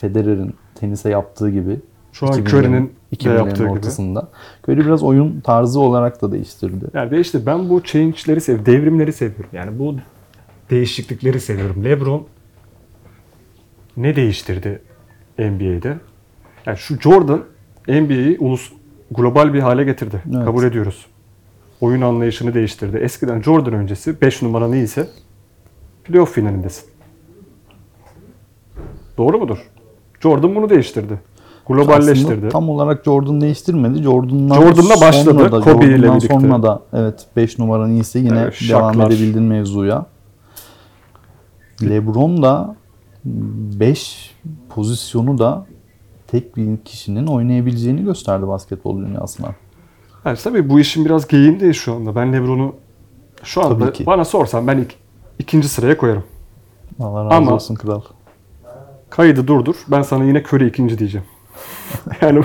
Federer'in 0.00 0.54
tenise 0.74 1.10
yaptığı 1.10 1.50
gibi. 1.50 1.80
Şu 2.12 2.26
an 2.26 2.32
2000'lerin 2.32 2.56
Curry'nin 2.58 2.86
de 2.86 3.16
2000'lerin 3.16 3.36
yaptığı 3.36 3.62
gibi. 3.62 3.72
ortasında. 3.72 4.28
Curry 4.68 4.86
biraz 4.86 5.02
oyun 5.02 5.40
tarzı 5.40 5.80
olarak 5.80 6.22
da 6.22 6.32
değiştirdi. 6.32 6.84
Yani 6.94 7.10
ve 7.10 7.20
işte 7.20 7.46
ben 7.46 7.70
bu 7.70 7.82
change'leri 7.82 8.40
seviyorum, 8.40 8.66
devrimleri 8.66 9.12
seviyorum. 9.12 9.50
Yani 9.52 9.78
bu 9.78 9.96
değişiklikleri 10.70 11.40
seviyorum. 11.40 11.84
LeBron 11.84 12.26
ne 13.96 14.16
değiştirdi 14.16 14.82
NBA'de? 15.38 15.98
Yani 16.66 16.78
şu 16.78 17.00
Jordan 17.00 17.42
NBA'yi 17.88 18.38
ulus 18.38 18.72
global 19.10 19.54
bir 19.54 19.60
hale 19.60 19.84
getirdi. 19.84 20.22
Evet. 20.34 20.44
Kabul 20.44 20.64
ediyoruz. 20.64 21.06
Oyun 21.80 22.00
anlayışını 22.00 22.54
değiştirdi. 22.54 22.96
Eskiden 22.96 23.42
Jordan 23.42 23.72
öncesi 23.74 24.20
5 24.20 24.42
numara 24.42 24.68
neyse 24.68 25.08
playoff 26.04 26.32
finalindesin. 26.32 26.84
Doğru 29.18 29.38
mudur? 29.38 29.58
Jordan 30.20 30.54
bunu 30.54 30.70
değiştirdi. 30.70 31.20
Globalleştirdi. 31.66 32.32
Aslında 32.32 32.48
tam 32.48 32.68
olarak 32.68 33.04
Jordan 33.04 33.40
değiştirmedi. 33.40 34.02
Jordan'dan 34.02 34.54
Jordan'la 34.62 35.00
başladı, 35.00 35.38
sonra 35.38 35.52
da, 35.52 35.60
Kobe 35.60 35.86
ile 35.86 36.02
birlikte. 36.02 36.28
sonra 36.28 36.62
da 36.62 36.82
evet 36.92 37.26
5 37.36 37.58
numaranın 37.58 37.92
iyisi 37.92 38.18
yine 38.18 38.38
Evet, 38.40 38.60
devam 38.68 39.00
edebildin 39.00 39.42
mevzuya. 39.42 40.06
LeBron 41.82 42.42
da 42.42 42.76
5 43.24 44.34
pozisyonu 44.68 45.38
da 45.38 45.66
tek 46.26 46.56
bir 46.56 46.76
kişinin 46.76 47.26
oynayabileceğini 47.26 48.04
gösterdi 48.04 48.48
basketbol 48.48 48.98
dünyasına. 48.98 49.48
Yani 50.24 50.36
tabii 50.36 50.68
bu 50.68 50.80
işin 50.80 51.04
biraz 51.04 51.28
geyiğindeyiz 51.28 51.76
şu 51.76 51.94
anda. 51.94 52.14
Ben 52.16 52.32
LeBron'u 52.32 52.74
şu 53.42 53.62
anda 53.64 53.78
Tabii 53.78 53.92
ki. 53.92 54.06
bana 54.06 54.24
sorsan 54.24 54.66
ben 54.66 54.78
ilk, 54.78 54.94
ikinci 55.38 55.68
sıraya 55.68 55.96
koyarım. 55.96 56.24
Allah 57.00 57.24
razı 57.24 57.34
Ama- 57.34 57.54
olsun 57.54 57.74
kral. 57.74 58.00
Kaydı 59.10 59.46
durdur. 59.46 59.74
Ben 59.88 60.02
sana 60.02 60.24
yine 60.24 60.38
Curry 60.42 60.66
ikinci 60.66 60.98
diyeceğim. 60.98 61.26
yani 62.20 62.44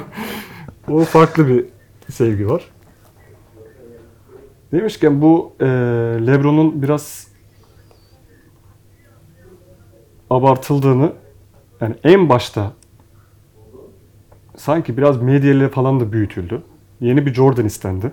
o 0.90 1.00
farklı 1.00 1.48
bir 1.48 1.66
sevgi 2.12 2.50
var. 2.50 2.70
Demişken 4.72 5.22
bu 5.22 5.54
e, 5.60 5.66
LeBron'un 6.28 6.82
biraz 6.82 7.28
abartıldığını 10.30 11.12
yani 11.82 11.96
en 12.04 12.30
başta 12.30 12.72
sanki 14.58 14.98
biraz 14.98 15.22
medyayla 15.22 15.70
falan 15.70 16.00
da 16.00 16.12
büyütüldü. 16.12 16.64
Yeni 17.06 17.26
bir 17.26 17.34
Jordan 17.34 17.66
istendi. 17.66 18.12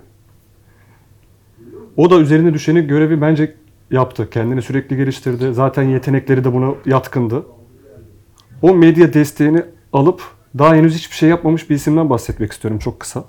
O 1.97 2.11
da 2.11 2.21
üzerine 2.21 2.55
düşeni 2.55 2.87
görevi 2.87 3.21
bence 3.21 3.55
yaptı. 3.91 4.31
Kendini 4.31 4.63
sürekli 4.63 4.97
geliştirdi. 4.97 5.55
Zaten 5.55 5.83
yetenekleri 5.83 6.45
de 6.45 6.55
buna 6.55 6.75
yatkındı. 6.87 7.47
O 8.63 8.75
medya 8.75 9.13
desteğini 9.13 9.63
alıp 9.93 10.23
daha 10.59 10.75
henüz 10.75 10.95
hiçbir 10.95 11.17
şey 11.17 11.29
yapmamış 11.29 11.71
bir 11.71 11.75
isimden 11.75 12.11
bahsetmek 12.11 12.53
istiyorum 12.53 12.79
çok 12.79 13.01
kısa. 13.01 13.25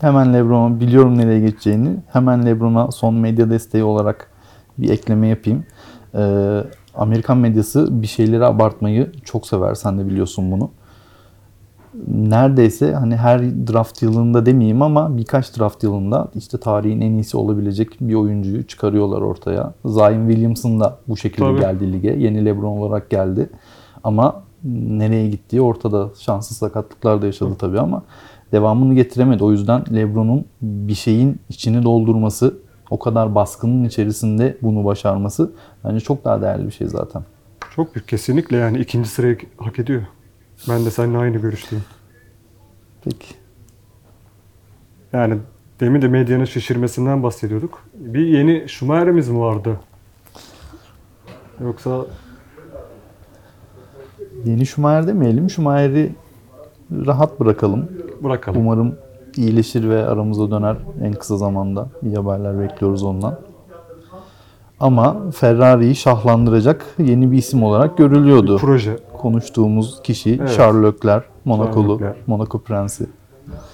Hemen 0.00 0.34
LeBron'a 0.34 0.80
biliyorum 0.80 1.18
nereye 1.18 1.40
geçeceğini. 1.40 1.96
Hemen 2.12 2.46
LeBron'a 2.46 2.90
son 2.90 3.14
medya 3.14 3.50
desteği 3.50 3.84
olarak 3.84 4.30
bir 4.78 4.90
ekleme 4.90 5.28
yapayım. 5.28 5.64
Ee, 6.14 6.64
Amerikan 6.94 7.38
medyası 7.38 8.02
bir 8.02 8.06
şeyleri 8.06 8.44
abartmayı 8.44 9.12
çok 9.24 9.46
sever. 9.46 9.74
Sen 9.74 9.98
de 9.98 10.06
biliyorsun 10.06 10.50
bunu. 10.50 10.70
Neredeyse 12.08 12.94
hani 12.94 13.16
her 13.16 13.42
draft 13.42 14.02
yılında 14.02 14.46
demeyeyim 14.46 14.82
ama 14.82 15.16
birkaç 15.16 15.58
draft 15.58 15.82
yılında 15.82 16.28
işte 16.34 16.58
tarihin 16.58 17.00
en 17.00 17.12
iyisi 17.12 17.36
olabilecek 17.36 17.88
bir 18.00 18.14
oyuncuyu 18.14 18.66
çıkarıyorlar 18.66 19.20
ortaya. 19.20 19.72
Zion 19.84 20.28
Williamson 20.28 20.80
da 20.80 20.98
bu 21.08 21.16
şekilde 21.16 21.44
Tabii. 21.44 21.60
geldi 21.60 21.92
lige. 21.92 22.10
Yeni 22.10 22.44
LeBron 22.44 22.78
olarak 22.78 23.10
geldi. 23.10 23.50
Ama 24.04 24.42
nereye 24.64 25.28
gittiği 25.28 25.60
ortada. 25.60 26.10
Şanssız 26.18 26.56
sakatlıklar 26.56 27.22
da 27.22 27.26
yaşadı 27.26 27.54
tabii 27.58 27.80
ama 27.80 28.02
devamını 28.52 28.94
getiremedi. 28.94 29.44
O 29.44 29.52
yüzden 29.52 29.84
LeBron'un 29.94 30.44
bir 30.62 30.94
şeyin 30.94 31.40
içini 31.48 31.82
doldurması, 31.82 32.58
o 32.90 32.98
kadar 32.98 33.34
baskının 33.34 33.84
içerisinde 33.84 34.56
bunu 34.62 34.84
başarması 34.84 35.52
bence 35.84 36.00
çok 36.00 36.24
daha 36.24 36.42
değerli 36.42 36.66
bir 36.66 36.72
şey 36.72 36.86
zaten. 36.86 37.22
Çok 37.76 37.94
büyük 37.94 38.08
kesinlikle 38.08 38.56
yani 38.56 38.78
ikinci 38.78 39.08
sırayı 39.08 39.38
hak 39.58 39.78
ediyor. 39.78 40.02
Ben 40.68 40.84
de 40.84 40.90
seninle 40.90 41.18
aynı 41.18 41.36
görüşteyim. 41.36 41.84
Peki. 43.04 43.34
Yani 45.12 45.38
demin 45.80 46.02
de 46.02 46.08
medyanın 46.08 46.44
şişirmesinden 46.44 47.22
bahsediyorduk. 47.22 47.82
Bir 47.94 48.26
yeni 48.26 48.68
Schumacher'imiz 48.68 49.28
mi 49.28 49.40
vardı? 49.40 49.80
Yoksa 51.60 52.06
Yeni 54.44 54.66
Schumacher 54.66 55.06
demeyelim. 55.06 55.50
Schumacher'i 55.50 56.12
rahat 57.06 57.40
bırakalım. 57.40 57.88
bırakalım. 58.22 58.60
Umarım 58.60 58.94
iyileşir 59.36 59.88
ve 59.88 60.06
aramıza 60.06 60.50
döner 60.50 60.76
en 61.02 61.12
kısa 61.12 61.36
zamanda. 61.36 61.88
İyi 62.02 62.16
haberler 62.16 62.60
bekliyoruz 62.60 63.02
ondan. 63.02 63.38
Ama 64.80 65.30
Ferrari'yi 65.30 65.94
şahlandıracak 65.94 66.86
yeni 66.98 67.32
bir 67.32 67.38
isim 67.38 67.62
olarak 67.62 67.98
görülüyordu. 67.98 68.58
Proje. 68.58 68.96
Konuştuğumuz 69.20 70.02
kişi 70.02 70.38
Evet. 70.40 70.54
Charles 70.56 70.94
Leclerc, 70.94 71.26
Monakolu. 71.44 72.00
Monaco 72.26 72.58
Prensi. 72.62 73.06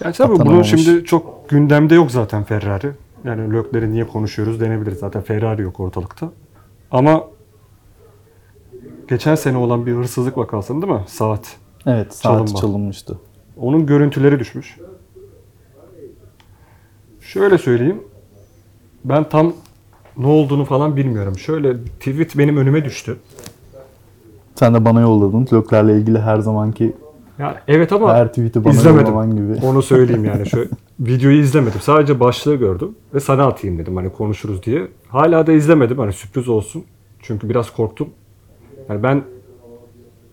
Yani 0.05 0.13
tabii 0.15 0.35
Atanamamış. 0.35 0.69
şimdi 0.69 1.05
çok 1.05 1.49
gündemde 1.49 1.95
yok 1.95 2.11
zaten 2.11 2.45
Ferrari. 2.45 2.91
Yani 3.25 3.53
Lökler'i 3.53 3.93
niye 3.93 4.07
konuşuyoruz 4.07 4.61
denebilir. 4.61 4.93
Zaten 4.93 5.23
Ferrari 5.23 5.63
yok 5.63 5.81
ortalıkta. 5.81 6.31
Ama 6.91 7.25
geçen 9.09 9.35
sene 9.35 9.57
olan 9.57 9.87
bir 9.87 9.93
hırsızlık 9.93 10.39
vakasında 10.39 10.87
değil 10.87 10.99
mi? 10.99 11.05
Saat. 11.07 11.57
Evet, 11.87 12.15
saat 12.15 12.23
Çalınma. 12.49 12.61
çalınmıştı. 12.61 13.19
Onun 13.61 13.87
görüntüleri 13.87 14.39
düşmüş. 14.39 14.77
Şöyle 17.21 17.59
söyleyeyim. 17.59 18.03
Ben 19.05 19.29
tam 19.29 19.53
ne 20.17 20.27
olduğunu 20.27 20.65
falan 20.65 20.97
bilmiyorum. 20.97 21.39
Şöyle 21.39 21.85
tweet 21.85 22.39
benim 22.39 22.57
önüme 22.57 22.85
düştü. 22.85 23.17
Sen 24.59 24.75
de 24.75 24.85
bana 24.85 25.01
yolladın. 25.01 25.47
Leclerc'le 25.53 25.89
ilgili 26.01 26.19
her 26.19 26.39
zamanki 26.39 26.93
Yani 27.39 27.55
evet 27.69 27.93
ama 27.93 28.15
her 28.15 28.29
tweet'i 28.29 28.65
bana 28.65 28.73
izlemedim. 28.73 29.37
gibi. 29.37 29.67
Onu 29.67 29.83
söyleyeyim 29.83 30.25
yani. 30.25 30.47
Şöyle 30.49 30.71
videoyu 31.01 31.41
izlemedim. 31.41 31.81
Sadece 31.81 32.21
başlığı 32.21 32.55
gördüm 32.55 32.95
ve 33.15 33.21
sana 33.21 33.47
atayım 33.47 33.79
dedim 33.79 33.97
hani 33.97 34.13
konuşuruz 34.13 34.63
diye. 34.63 34.89
Hala 35.09 35.47
da 35.47 35.53
izlemedim 35.53 35.99
hani 35.99 36.13
sürpriz 36.13 36.49
olsun. 36.49 36.85
Çünkü 37.23 37.49
biraz 37.49 37.71
korktum. 37.71 38.09
Yani 38.89 39.03
ben 39.03 39.23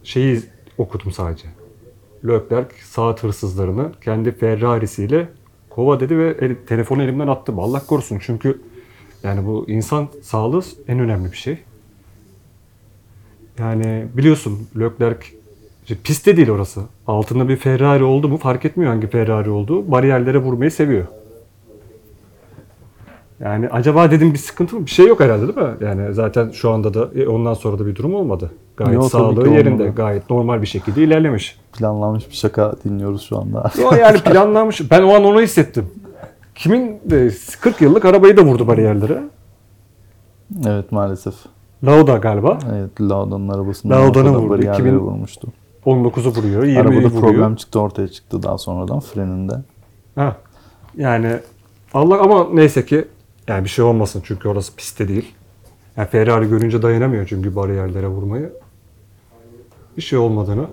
şeyi 0.03 0.39
okudum 0.77 1.11
sadece. 1.11 1.47
Leclerc 2.27 2.67
saat 2.83 3.23
hırsızlarını 3.23 3.91
kendi 4.03 4.31
Ferrari'siyle 4.31 5.27
kova 5.69 5.99
dedi 5.99 6.17
ve 6.17 6.37
el- 6.41 6.55
telefonu 6.67 7.03
elimden 7.03 7.27
attım. 7.27 7.59
Allah 7.59 7.85
korusun 7.87 8.17
çünkü 8.21 8.61
yani 9.23 9.45
bu 9.45 9.65
insan 9.67 10.07
sağlığı 10.21 10.61
en 10.87 10.99
önemli 10.99 11.31
bir 11.31 11.37
şey. 11.37 11.57
Yani 13.59 14.05
biliyorsun 14.13 14.67
Leclerc 14.79 15.19
işte 15.83 15.95
pistte 16.03 16.37
değil 16.37 16.49
orası. 16.49 16.81
Altında 17.07 17.49
bir 17.49 17.55
Ferrari 17.55 18.03
oldu 18.03 18.27
mu 18.29 18.37
fark 18.37 18.65
etmiyor 18.65 18.91
hangi 18.91 19.07
Ferrari 19.07 19.49
olduğu. 19.49 19.91
Bariyerlere 19.91 20.37
vurmayı 20.37 20.71
seviyor. 20.71 21.05
Yani 23.39 23.69
acaba 23.69 24.11
dedim 24.11 24.33
bir 24.33 24.37
sıkıntı 24.37 24.75
mı? 24.75 24.85
Bir 24.85 24.91
şey 24.91 25.07
yok 25.07 25.19
herhalde 25.19 25.47
değil 25.47 25.67
mi? 25.67 25.73
Yani 25.81 26.13
zaten 26.13 26.49
şu 26.49 26.71
anda 26.71 26.93
da 26.93 27.09
e, 27.21 27.27
ondan 27.27 27.53
sonra 27.53 27.79
da 27.79 27.85
bir 27.85 27.95
durum 27.95 28.15
olmadı. 28.15 28.51
Gayet 28.77 28.93
Yok, 28.93 29.11
sağlığı 29.11 29.49
yerinde. 29.49 29.83
olmadı. 29.83 29.95
Gayet 29.95 30.29
normal 30.29 30.61
bir 30.61 30.67
şekilde 30.67 31.03
ilerlemiş. 31.03 31.59
Planlanmış 31.77 32.29
bir 32.29 32.35
şaka 32.35 32.73
dinliyoruz 32.83 33.21
şu 33.21 33.37
anda. 33.37 33.71
O 33.91 33.95
yani 33.95 34.19
planlanmış. 34.23 34.91
Ben 34.91 35.01
o 35.01 35.13
an 35.15 35.23
onu 35.23 35.41
hissettim. 35.41 35.85
Kimin 36.55 36.99
de 37.05 37.31
40 37.61 37.81
yıllık 37.81 38.05
arabayı 38.05 38.37
da 38.37 38.41
vurdu 38.41 38.67
bariyerlere. 38.67 39.23
evet 40.67 40.91
maalesef. 40.91 41.33
Lauda 41.83 42.17
galiba. 42.17 42.57
Evet 42.75 43.01
Lauda'nın 43.01 43.49
arabasını 43.49 43.91
Lauda'nı 43.91 44.09
ortada 44.29 44.39
vurdu. 44.39 44.49
bariyerlere 44.49 44.81
2000 44.81 44.97
vurmuştu. 44.99 45.47
19'u 45.85 46.29
vuruyor, 46.31 46.63
20'yi 46.63 46.79
Arabada 46.79 46.95
vuruyor. 46.95 47.11
problem 47.21 47.55
çıktı 47.55 47.79
ortaya 47.79 48.07
çıktı 48.07 48.43
daha 48.43 48.57
sonradan 48.57 48.99
freninde. 48.99 49.53
Ha. 50.15 50.35
Yani 50.97 51.39
Allah 51.93 52.21
ama 52.21 52.47
neyse 52.53 52.85
ki 52.85 53.05
yani 53.47 53.63
bir 53.63 53.69
şey 53.69 53.85
olmasın 53.85 54.21
çünkü 54.25 54.49
orası 54.49 54.75
pistte 54.75 55.07
değil. 55.07 55.33
Yani 55.97 56.07
Ferrari 56.07 56.49
görünce 56.49 56.81
dayanamıyor 56.81 57.27
çünkü 57.27 57.55
bariyerlere 57.55 58.07
vurmayı. 58.07 58.53
Bir 59.97 60.01
şey 60.01 60.19
olmadığını 60.19 60.65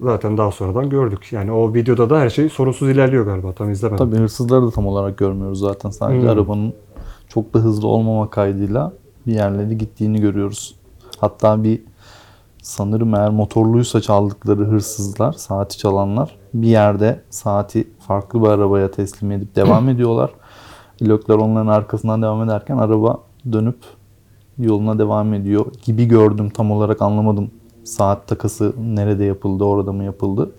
zaten 0.00 0.38
daha 0.38 0.50
sonradan 0.50 0.90
gördük. 0.90 1.28
Yani 1.32 1.52
o 1.52 1.74
videoda 1.74 2.10
da 2.10 2.20
her 2.20 2.30
şey 2.30 2.48
sorunsuz 2.48 2.88
ilerliyor 2.90 3.26
galiba. 3.26 3.52
Tam 3.52 3.70
izlemedim. 3.70 4.06
Tabii 4.06 4.16
hırsızları 4.22 4.66
da 4.66 4.70
tam 4.70 4.86
olarak 4.86 5.18
görmüyoruz 5.18 5.60
zaten. 5.60 5.90
Sadece 5.90 6.20
Hmm. 6.22 6.28
arabanın 6.28 6.72
çok 7.28 7.54
da 7.54 7.58
hızlı 7.58 7.88
olmama 7.88 8.30
kaydıyla 8.30 8.92
bir 9.30 9.34
yerlere 9.34 9.74
gittiğini 9.74 10.20
görüyoruz. 10.20 10.74
Hatta 11.20 11.64
bir 11.64 11.82
sanırım 12.62 13.14
eğer 13.14 13.30
motorluysa 13.30 14.00
çaldıkları 14.00 14.64
hırsızlar, 14.64 15.32
saati 15.32 15.78
çalanlar 15.78 16.36
bir 16.54 16.68
yerde 16.68 17.20
saati 17.30 17.88
farklı 17.98 18.42
bir 18.42 18.46
arabaya 18.46 18.90
teslim 18.90 19.32
edip 19.32 19.56
devam 19.56 19.88
ediyorlar. 19.94 20.30
Lökler 21.02 21.34
onların 21.34 21.66
arkasından 21.66 22.22
devam 22.22 22.42
ederken 22.42 22.78
araba 22.78 23.20
dönüp 23.52 23.78
yoluna 24.58 24.98
devam 24.98 25.34
ediyor 25.34 25.66
gibi 25.84 26.04
gördüm. 26.04 26.50
Tam 26.50 26.70
olarak 26.70 27.02
anlamadım. 27.02 27.50
Saat 27.84 28.28
takası 28.28 28.74
nerede 28.78 29.24
yapıldı, 29.24 29.64
orada 29.64 29.92
mı 29.92 30.04
yapıldı? 30.04 30.50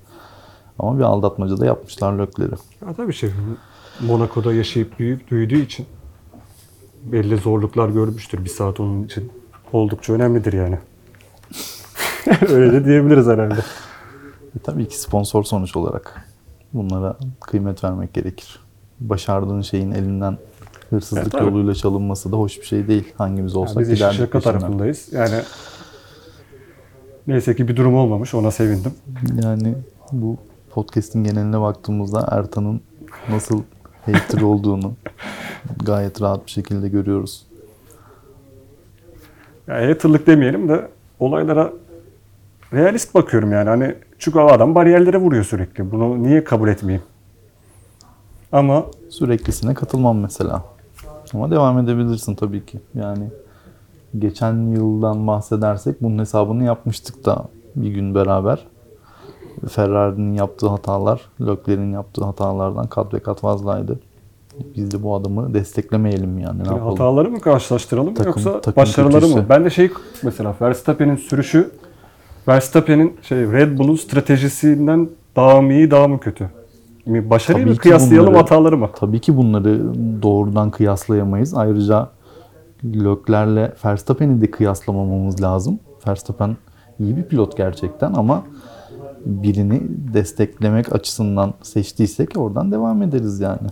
Ama 0.80 0.98
bir 0.98 1.04
aldatmaca 1.04 1.58
da 1.58 1.66
yapmışlar 1.66 2.14
lökleri. 2.14 2.52
Ya 2.88 2.94
tabii 2.98 3.14
şey 3.14 3.30
Monaco'da 4.08 4.54
yaşayıp 4.54 5.00
büyüdüğü 5.00 5.62
için 5.62 5.86
belli 7.04 7.38
zorluklar 7.38 7.90
görmüştür 7.90 8.44
bir 8.46 8.50
saat 8.50 8.80
onun 8.80 9.04
için. 9.04 9.32
Oldukça 9.74 10.14
önemlidir 10.14 10.54
yani. 10.54 10.78
Öyle 12.50 12.74
de 12.74 12.86
diyebiliriz 12.86 13.28
herhalde. 13.28 13.60
E, 14.56 14.60
tabii 14.64 14.88
ki 14.88 15.00
sponsor 15.02 15.44
sonuç 15.44 15.76
olarak 15.76 16.26
bunlara 16.74 17.18
kıymet 17.42 17.84
vermek 17.84 18.14
gerekir. 18.14 18.60
Başardığın 19.00 19.62
şeyin 19.62 19.92
elinden 19.92 20.38
hırsızlık 20.90 21.34
Evet, 21.36 21.46
yoluyla 21.48 21.76
çalınması 21.76 22.32
da 22.32 22.38
hoş 22.38 22.60
bir 22.60 22.66
şey 22.66 22.88
değil. 22.88 23.14
Hangimiz 23.18 23.54
Yani 23.54 23.62
olsak 23.62 23.80
biz 23.80 23.88
işin 23.90 23.96
giderdik 23.96 24.18
şaka 24.20 24.40
peşinden. 24.40 24.60
tarafındayız. 24.60 25.08
Yani 25.14 25.36
neyse 27.28 27.56
ki 27.56 27.68
bir 27.68 27.76
durum 27.76 27.96
olmamış. 27.96 28.34
Ona 28.34 28.52
sevindim. 28.52 28.92
Yani 29.44 29.76
bu 30.12 30.38
podcast'in 30.70 31.24
geneline 31.24 31.62
baktığımızda 31.62 32.28
Ertan'ın 32.32 32.82
nasıl 33.30 33.64
hater 34.06 34.42
olduğunu 34.42 34.94
gayet 35.86 36.22
rahat 36.22 36.46
bir 36.46 36.52
şekilde 36.52 36.90
görüyoruz. 36.90 37.46
Yani 39.68 39.86
haterlık 39.86 40.28
demeyelim 40.28 40.70
de 40.70 40.88
olaylara 41.20 41.74
realist 42.74 43.16
bakıyorum 43.16 43.52
yani. 43.52 43.70
Hani 43.70 43.96
o 44.36 44.40
adam 44.40 44.76
bariyerlere 44.76 45.18
vuruyor 45.18 45.44
sürekli. 45.44 45.92
Bunu 45.92 46.24
niye 46.24 46.44
kabul 46.44 46.70
etmeyeyim? 46.70 47.04
Ama 48.52 48.86
Süreklisine 49.10 49.74
katılmam 49.74 50.18
mesela. 50.18 50.64
Ama 51.34 51.52
devam 51.52 51.80
edebilirsin 51.80 52.36
tabii 52.36 52.66
ki. 52.66 52.80
Yani 52.94 53.30
geçen 54.20 54.54
yıldan 54.54 55.28
bahsedersek 55.28 56.02
bunun 56.02 56.20
hesabını 56.20 56.64
yapmıştık 56.64 57.26
da 57.26 57.46
bir 57.76 57.90
gün 57.90 58.16
beraber. 58.16 58.68
Ferrari'nin 59.70 60.34
yaptığı 60.34 60.68
hatalar, 60.68 61.22
Leclerc'in 61.42 61.92
yaptığı 61.92 62.26
hatalardan 62.26 62.88
kat 62.88 63.14
ve 63.14 63.20
kat 63.20 63.40
fazlaydı. 63.40 64.00
Biz 64.76 64.92
de 64.92 65.04
bu 65.04 65.16
adamı 65.16 65.54
desteklemeyelim 65.54 66.40
yani. 66.40 66.64
Ne 66.64 66.68
yapalım? 66.68 66.88
hataları 66.90 67.32
mı 67.32 67.40
karşılaştıralım 67.40 68.14
Takım- 68.14 68.30
yoksa 68.32 68.62
takım 68.62 68.82
başarıları 68.82 69.14
kötüyse. 69.14 69.40
mı? 69.40 69.46
Ben 69.50 69.66
de 69.66 69.70
şey 69.70 69.92
mesela 70.24 70.56
Verstappen'in 70.62 71.16
sürüşü 71.16 71.72
Verstappen'in 72.48 73.14
şey 73.22 73.38
Red 73.38 73.78
Bull'un 73.80 73.96
stratejisinden 73.96 75.10
daha 75.36 75.62
mı 75.62 75.74
iyi 75.74 75.92
daha 75.92 76.08
mı 76.08 76.20
kötü? 76.20 76.50
Başarıyı 77.08 77.66
Tabii 77.66 77.74
mı 77.74 77.78
kıyaslayalım 77.80 78.28
bunları- 78.28 78.42
hataları 78.42 78.78
mı? 78.78 78.90
Tabii 79.00 79.20
ki 79.20 79.38
bunları 79.38 79.82
doğrudan 80.22 80.72
kıyaslayamayız. 80.72 81.54
Ayrıca 81.54 82.10
Leclerc'le 82.86 83.86
Verstappen'i 83.86 84.42
de 84.42 84.52
kıyaslamamamız 84.52 85.42
lazım. 85.42 85.80
Verstappen 86.08 86.58
iyi 87.00 87.18
bir 87.18 87.24
pilot 87.24 87.58
gerçekten 87.58 88.14
ama 88.14 88.44
birini 89.26 89.82
desteklemek 90.14 90.96
açısından 90.96 91.54
seçtiysek 91.62 92.30
oradan 92.38 92.72
devam 92.72 93.02
ederiz 93.04 93.40
yani. 93.40 93.68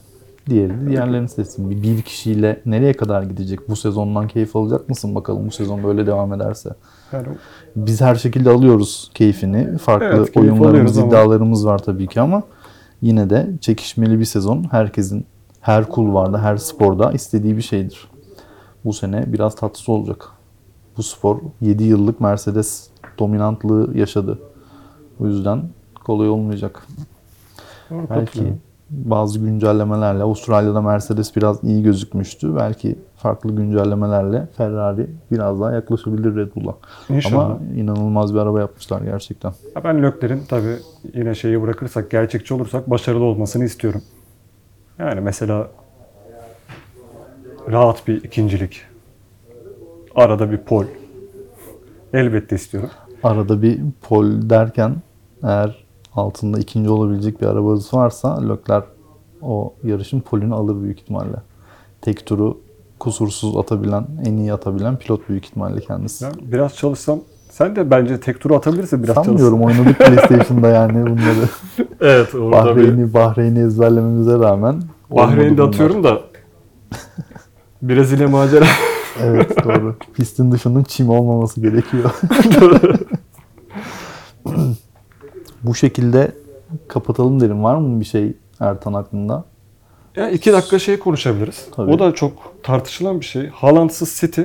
Diğeri 0.50 0.82
de 0.82 0.88
diğerlerini 0.90 1.30
seçsin. 1.30 1.70
Bir, 1.70 1.84
bir 1.84 2.02
kişiyle 2.02 2.62
nereye 2.66 2.94
kadar 2.94 3.24
gidecek? 3.24 3.70
Bu 3.70 3.76
sezondan 3.76 4.28
keyif 4.28 4.56
alacak 4.56 4.90
mısın 4.90 5.16
bakalım 5.16 5.48
bu 5.48 5.52
sezon 5.52 5.84
böyle 5.84 6.08
devam 6.08 6.34
ederse? 6.34 6.70
Yani 7.12 7.28
Biz 7.76 8.02
her 8.02 8.16
şekilde 8.16 8.50
alıyoruz 8.50 9.12
keyfini. 9.14 9.78
Farklı 9.78 10.06
Evet, 10.06 10.32
keyif 10.32 10.52
oyunlarımız, 10.62 10.98
ama- 10.98 11.08
iddialarımız 11.08 11.66
var 11.66 11.78
tabii 11.78 12.08
ki 12.08 12.22
ama 12.22 12.44
yine 13.02 13.30
de 13.30 13.50
çekişmeli 13.62 14.20
bir 14.20 14.26
sezon. 14.26 14.66
Herkesin 14.72 15.26
her 15.62 15.90
kulvarda, 15.90 16.42
her 16.44 16.58
sporda 16.58 17.12
istediği 17.12 17.58
bir 17.58 17.62
şeydir. 17.62 18.08
Bu 18.86 18.94
sene 18.94 19.34
biraz 19.34 19.56
tatsız 19.56 19.90
olacak. 19.90 20.30
Bu 20.98 21.04
spor 21.04 21.40
7 21.62 21.84
yıllık 21.84 22.22
Mercedes 22.22 22.90
dominantlığı 23.20 23.98
yaşadı. 23.98 24.40
O 25.20 25.28
yüzden 25.28 25.64
kolay 26.06 26.30
olmayacak. 26.30 26.88
doğru 27.90 28.08
Belki. 28.10 28.54
Bazı 28.90 29.40
güncellemelerle 29.40 30.24
Avustralya'da 30.24 30.82
Mercedes 30.82 31.36
biraz 31.36 31.64
iyi 31.64 31.84
gözükmüştü. 31.84 32.56
Belki 32.56 33.00
farklı 33.16 33.56
güncellemelerle 33.56 34.48
Ferrari 34.58 35.08
biraz 35.32 35.62
daha 35.62 35.72
yaklaşabilir 35.72 36.36
Red 36.36 36.56
Bull'a. 36.56 36.76
İnşallah. 37.10 37.46
Ama 37.46 37.60
inanılmaz 37.76 38.34
bir 38.34 38.40
araba 38.40 38.60
yapmışlar 38.60 39.02
gerçekten. 39.02 39.54
Ya 39.76 39.84
Ben 39.84 40.04
Lökler'in 40.04 40.42
tabii 40.50 40.76
yine 41.14 41.36
şeyi 41.36 41.62
bırakırsak, 41.62 42.12
gerçekçi 42.12 42.54
olursak 42.54 42.90
başarılı 42.90 43.24
olmasını 43.24 43.66
istiyorum. 43.66 44.02
Yani 45.00 45.22
mesela 45.22 45.68
rahat 47.72 48.08
bir 48.08 48.24
ikincilik. 48.24 48.82
Arada 50.16 50.52
bir 50.52 50.58
pol. 50.58 50.86
Elbette 52.14 52.56
istiyorum. 52.56 52.90
Arada 53.24 53.62
bir 53.62 53.80
pol 54.02 54.50
derken 54.50 54.96
eğer 55.44 55.86
altında 56.20 56.60
ikinci 56.60 56.90
olabilecek 56.90 57.42
bir 57.42 57.46
arabanız 57.48 57.94
varsa 57.94 58.42
Leclerc 58.42 58.88
o 59.42 59.74
yarışın 59.84 60.20
polünü 60.20 60.54
alır 60.54 60.82
büyük 60.82 61.00
ihtimalle. 61.00 61.38
Tek 62.02 62.26
turu 62.26 62.58
kusursuz 63.00 63.58
atabilen, 63.58 64.08
en 64.26 64.38
iyi 64.38 64.54
atabilen 64.54 64.98
pilot 64.98 65.30
büyük 65.30 65.46
ihtimalle 65.46 65.80
kendisi. 65.80 66.26
Ya 66.26 66.32
biraz 66.42 66.76
çalışsam 66.76 67.20
sen 67.50 67.76
de 67.76 67.92
bence 67.92 68.20
tek 68.20 68.42
turu 68.42 68.56
atabilirsin 68.56 69.04
biraz 69.04 69.16
Sanmıyorum 69.16 69.62
oynadık 69.64 69.98
PlayStation'da 70.06 70.68
yani 70.68 71.06
bunları. 71.06 71.50
Evet 72.02 72.36
orada 72.36 72.76
bir 72.76 72.82
Bahreyn'i, 72.82 73.14
Bahreyn'i 73.14 73.60
ezberlememize 73.60 74.40
rağmen. 74.40 74.82
Bahreyn'de 75.12 75.64
atıyorum 75.64 76.04
da 76.04 76.20
Brezilya 77.82 78.28
macera. 78.28 78.66
Evet 79.24 79.64
doğru. 79.66 79.96
Pistin 80.14 80.52
dışının 80.52 80.84
çim 80.84 81.10
olmaması 81.10 81.62
gerekiyor. 81.62 82.12
Bu 85.64 85.76
şekilde 85.76 86.32
kapatalım 86.88 87.40
derim. 87.40 87.64
Var 87.64 87.76
mı 87.76 88.00
bir 88.00 88.06
şey 88.06 88.34
Ertan 88.60 88.94
aklında? 88.94 89.44
Ya 90.16 90.30
iki 90.30 90.54
dakika 90.54 90.80
şey 90.80 91.00
konuşabiliriz. 91.00 91.68
Tabii. 91.76 91.92
O 91.92 92.00
da 92.00 92.14
çok 92.14 92.64
tartışılan 92.64 93.20
bir 93.20 93.26
şey. 93.26 93.48
Haaland'sız 93.48 94.18
City 94.20 94.42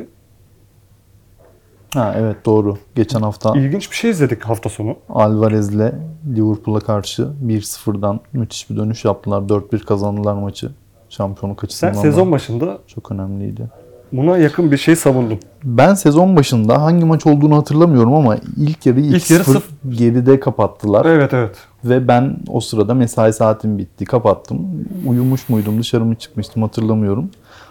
Ha 1.94 2.14
evet 2.18 2.36
doğru. 2.46 2.78
Geçen 2.94 3.20
hafta 3.20 3.54
İlginç 3.58 3.90
bir 3.90 3.96
şey 3.96 4.10
izledik 4.10 4.44
hafta 4.44 4.68
sonu. 4.68 4.96
Alvarez'le 5.08 5.92
Liverpool'a 6.36 6.80
karşı 6.80 7.28
1-0'dan 7.46 8.20
müthiş 8.32 8.70
bir 8.70 8.76
dönüş 8.76 9.04
yaptılar. 9.04 9.42
4-1 9.42 9.78
kazandılar 9.78 10.34
maçı. 10.34 10.70
Şampiyonluk 11.08 11.60
Sen 11.60 11.66
açısından 11.66 11.94
da 11.94 11.98
sezon 11.98 12.32
başında 12.32 12.78
çok 12.86 13.12
önemliydi. 13.12 13.70
Buna 14.16 14.38
yakın 14.38 14.72
bir 14.72 14.76
şey 14.76 14.96
savundun. 14.96 15.38
Ben 15.64 15.94
sezon 15.94 16.36
başında 16.36 16.82
hangi 16.82 17.04
maç 17.04 17.26
olduğunu 17.26 17.56
hatırlamıyorum 17.56 18.14
ama 18.14 18.36
ilk 18.56 18.86
yarı 18.86 19.00
İlk 19.00 19.30
yarı 19.30 19.42
2-0 19.42 19.60
geride 19.88 20.40
kapattılar. 20.40 21.04
Evet 21.04 21.34
evet. 21.34 21.56
Ve 21.84 22.08
ben 22.08 22.36
o 22.48 22.60
sırada 22.60 22.94
mesai 22.94 23.32
saatim 23.32 23.78
bitti. 23.78 24.04
Kapattım. 24.04 24.58
Uyumuş 25.06 25.48
muydum 25.48 25.80
dışarı 25.80 26.04
mı 26.04 26.14
çıkmıştım 26.14 26.62
hatırlamıyorum. 26.62 27.30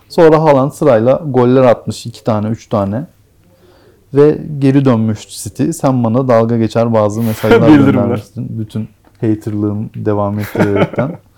Sonra 0.10 0.42
Haaland 0.42 0.72
sırayla 0.72 1.22
goller 1.28 1.64
atmış. 1.64 2.06
iki 2.06 2.24
tane, 2.24 2.48
üç 2.48 2.68
tane. 2.68 3.06
Ve 4.14 4.42
geri 4.60 4.86
dönmüş 4.86 5.44
City. 5.44 5.70
Sen 5.70 6.04
bana 6.04 6.28
dalga 6.28 6.58
geçer 6.58 6.94
bazı 6.94 7.22
mesajlar 7.22 7.70
göndermiştin. 7.78 8.60
Bütün 8.60 8.88
haterlığım 9.22 9.90
devam 9.96 10.40
ettirerekten. 10.40 11.12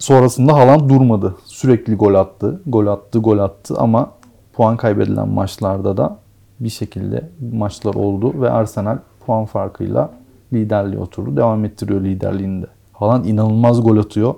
Sonrasında 0.00 0.54
Haaland 0.54 0.90
durmadı. 0.90 1.34
Sürekli 1.44 1.94
gol 1.94 2.14
attı. 2.14 2.60
Gol 2.66 2.86
attı, 2.86 3.18
gol 3.18 3.38
attı 3.38 3.74
ama 3.78 4.10
puan 4.52 4.76
kaybedilen 4.76 5.28
maçlarda 5.28 5.96
da 5.96 6.18
bir 6.60 6.68
şekilde 6.68 7.28
maçlar 7.52 7.94
oldu 7.94 8.42
ve 8.42 8.50
Arsenal 8.50 8.98
puan 9.26 9.44
farkıyla 9.44 10.10
liderliğe 10.52 11.00
oturdu. 11.00 11.36
Devam 11.36 11.64
ettiriyor 11.64 12.00
liderliğinde. 12.00 12.66
Haaland 12.92 13.24
inanılmaz 13.24 13.82
gol 13.82 13.96
atıyor. 13.96 14.34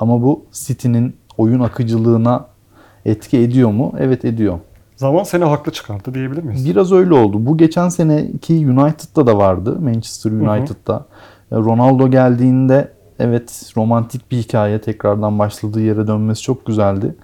Ama 0.00 0.22
bu 0.22 0.44
City'nin 0.52 1.16
oyun 1.38 1.60
akıcılığına 1.60 2.46
etki 3.04 3.38
ediyor 3.38 3.70
mu? 3.70 3.92
Evet 3.98 4.24
ediyor. 4.24 4.58
Zaman 4.96 5.22
seni 5.22 5.44
haklı 5.44 5.72
çıkardı 5.72 6.14
diyebilir 6.14 6.42
miyiz? 6.42 6.66
Biraz 6.66 6.92
öyle 6.92 7.14
oldu. 7.14 7.46
Bu 7.46 7.56
geçen 7.56 7.88
seneki 7.88 8.54
United'da 8.54 9.26
da 9.26 9.38
vardı. 9.38 9.78
Manchester 9.80 10.30
United'da. 10.30 11.06
E, 11.52 11.56
Ronaldo 11.56 12.10
geldiğinde 12.10 12.92
evet 13.20 13.72
romantik 13.76 14.30
bir 14.30 14.36
hikaye 14.36 14.80
tekrardan 14.80 15.38
başladığı 15.38 15.80
yere 15.80 16.06
dönmesi 16.06 16.42
çok 16.42 16.66
güzeldi. 16.66 17.14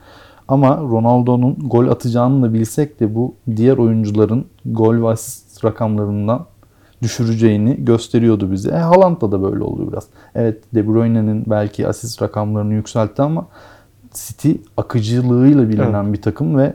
Ama 0.49 0.77
Ronaldo'nun 0.77 1.57
gol 1.69 1.89
atacağını 1.89 2.43
da 2.43 2.55
bilsek 2.55 3.01
de 3.01 3.15
bu 3.15 3.35
diğer 3.57 3.79
oyuncuların 3.79 4.47
gol 4.67 5.03
ve 5.03 5.09
asist 5.09 5.65
rakamlarından 5.65 6.47
düşüreceğini 7.03 7.85
gösteriyordu 7.85 8.53
bize. 8.53 8.71
E, 8.71 8.77
Haaland'da 8.77 9.33
da 9.33 9.43
böyle 9.43 9.65
oluyor 9.65 9.93
biraz. 9.93 10.07
Evet 10.35 10.75
De 10.75 10.89
Bruyne'nin 10.89 11.45
belki 11.47 11.89
asist 11.89 12.23
rakamlarını 12.23 12.75
yükseltti 12.75 13.23
ama 13.23 13.47
City 14.15 14.53
akıcılığıyla 14.77 15.69
bilinen 15.69 16.13
bir 16.13 16.23
takım 16.23 16.59
ve 16.59 16.75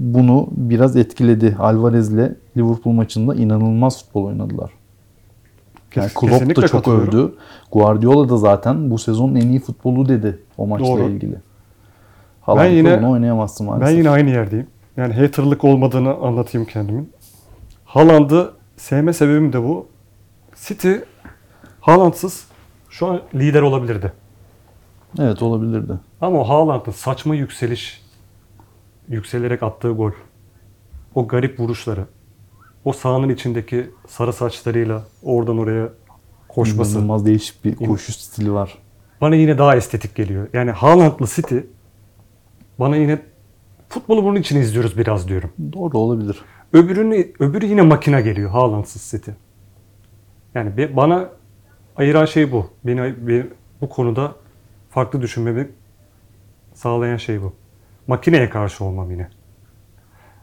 bunu 0.00 0.48
biraz 0.50 0.96
etkiledi. 0.96 1.56
Alvarez'le 1.58 2.30
Liverpool 2.56 2.92
maçında 2.92 3.34
inanılmaz 3.34 4.04
futbol 4.04 4.24
oynadılar. 4.24 4.77
Yani 5.96 6.08
Klopp 6.14 6.32
kesinlikle 6.32 6.62
da 6.62 6.68
çok 6.68 6.88
övdü. 6.88 7.34
Guardiola 7.72 8.28
da 8.28 8.36
zaten 8.36 8.90
bu 8.90 8.98
sezonun 8.98 9.34
en 9.34 9.48
iyi 9.48 9.60
futbolu 9.60 10.08
dedi 10.08 10.38
o 10.58 10.66
maçla 10.66 10.86
Doğru. 10.86 11.02
ilgili. 11.02 11.36
Haaland'la 12.40 12.68
yine- 12.70 12.98
bunu 13.02 13.10
oynayamazsın 13.10 13.66
maalesef. 13.66 13.88
Ben 13.92 13.98
yine 13.98 14.10
aynı 14.10 14.30
yerdeyim. 14.30 14.66
Yani 14.96 15.14
haterlık 15.14 15.64
olmadığını 15.64 16.14
anlatayım 16.14 16.66
kendimin. 16.66 17.12
Haaland'ı 17.84 18.52
sevme 18.76 19.12
sebebim 19.12 19.52
de 19.52 19.62
bu. 19.62 19.86
City 20.56 20.92
Haaland'sız 21.80 22.46
şu 22.90 23.06
an 23.06 23.20
lider 23.34 23.62
olabilirdi. 23.62 24.12
Evet 25.18 25.42
olabilirdi. 25.42 25.92
Ama 26.20 26.40
o 26.40 26.48
Haaland'ın 26.48 26.92
saçma 26.92 27.34
yükseliş, 27.34 28.02
yükselerek 29.08 29.62
attığı 29.62 29.90
gol, 29.90 30.10
o 31.14 31.28
garip 31.28 31.60
vuruşları, 31.60 32.04
o 32.84 32.92
sahanın 32.92 33.28
içindeki 33.28 33.90
sarı 34.08 34.32
saçlarıyla 34.32 35.04
oradan 35.22 35.58
oraya 35.58 35.88
koşması 36.48 36.92
İnanılmaz 36.92 37.26
değişik 37.26 37.64
bir 37.64 37.76
koşu 37.76 38.12
stili 38.12 38.52
var. 38.52 38.78
bana 39.20 39.34
yine 39.34 39.58
daha 39.58 39.76
estetik 39.76 40.14
geliyor. 40.14 40.48
Yani 40.52 40.70
Haaland'lı 40.70 41.26
City 41.26 41.58
bana 42.80 42.96
yine 42.96 43.18
futbolu 43.88 44.24
bunun 44.24 44.36
için 44.36 44.60
izliyoruz 44.60 44.98
biraz 44.98 45.28
diyorum. 45.28 45.50
Doğru 45.72 45.98
olabilir. 45.98 46.38
Öbürünü, 46.72 47.32
öbürü 47.40 47.66
yine 47.66 47.82
makine 47.82 48.22
geliyor 48.22 48.50
Haaland'sız 48.50 49.02
City. 49.10 49.30
Yani 50.54 50.76
be- 50.76 50.96
bana 50.96 51.28
ayıran 51.96 52.24
şey 52.24 52.52
bu. 52.52 52.66
Beni, 52.84 53.14
beni 53.28 53.46
bu 53.80 53.88
konuda 53.88 54.34
farklı 54.90 55.22
düşünmemi 55.22 55.68
sağlayan 56.74 57.16
şey 57.16 57.42
bu. 57.42 57.52
Makineye 58.06 58.50
karşı 58.50 58.84
olmam 58.84 59.10
yine. 59.10 59.28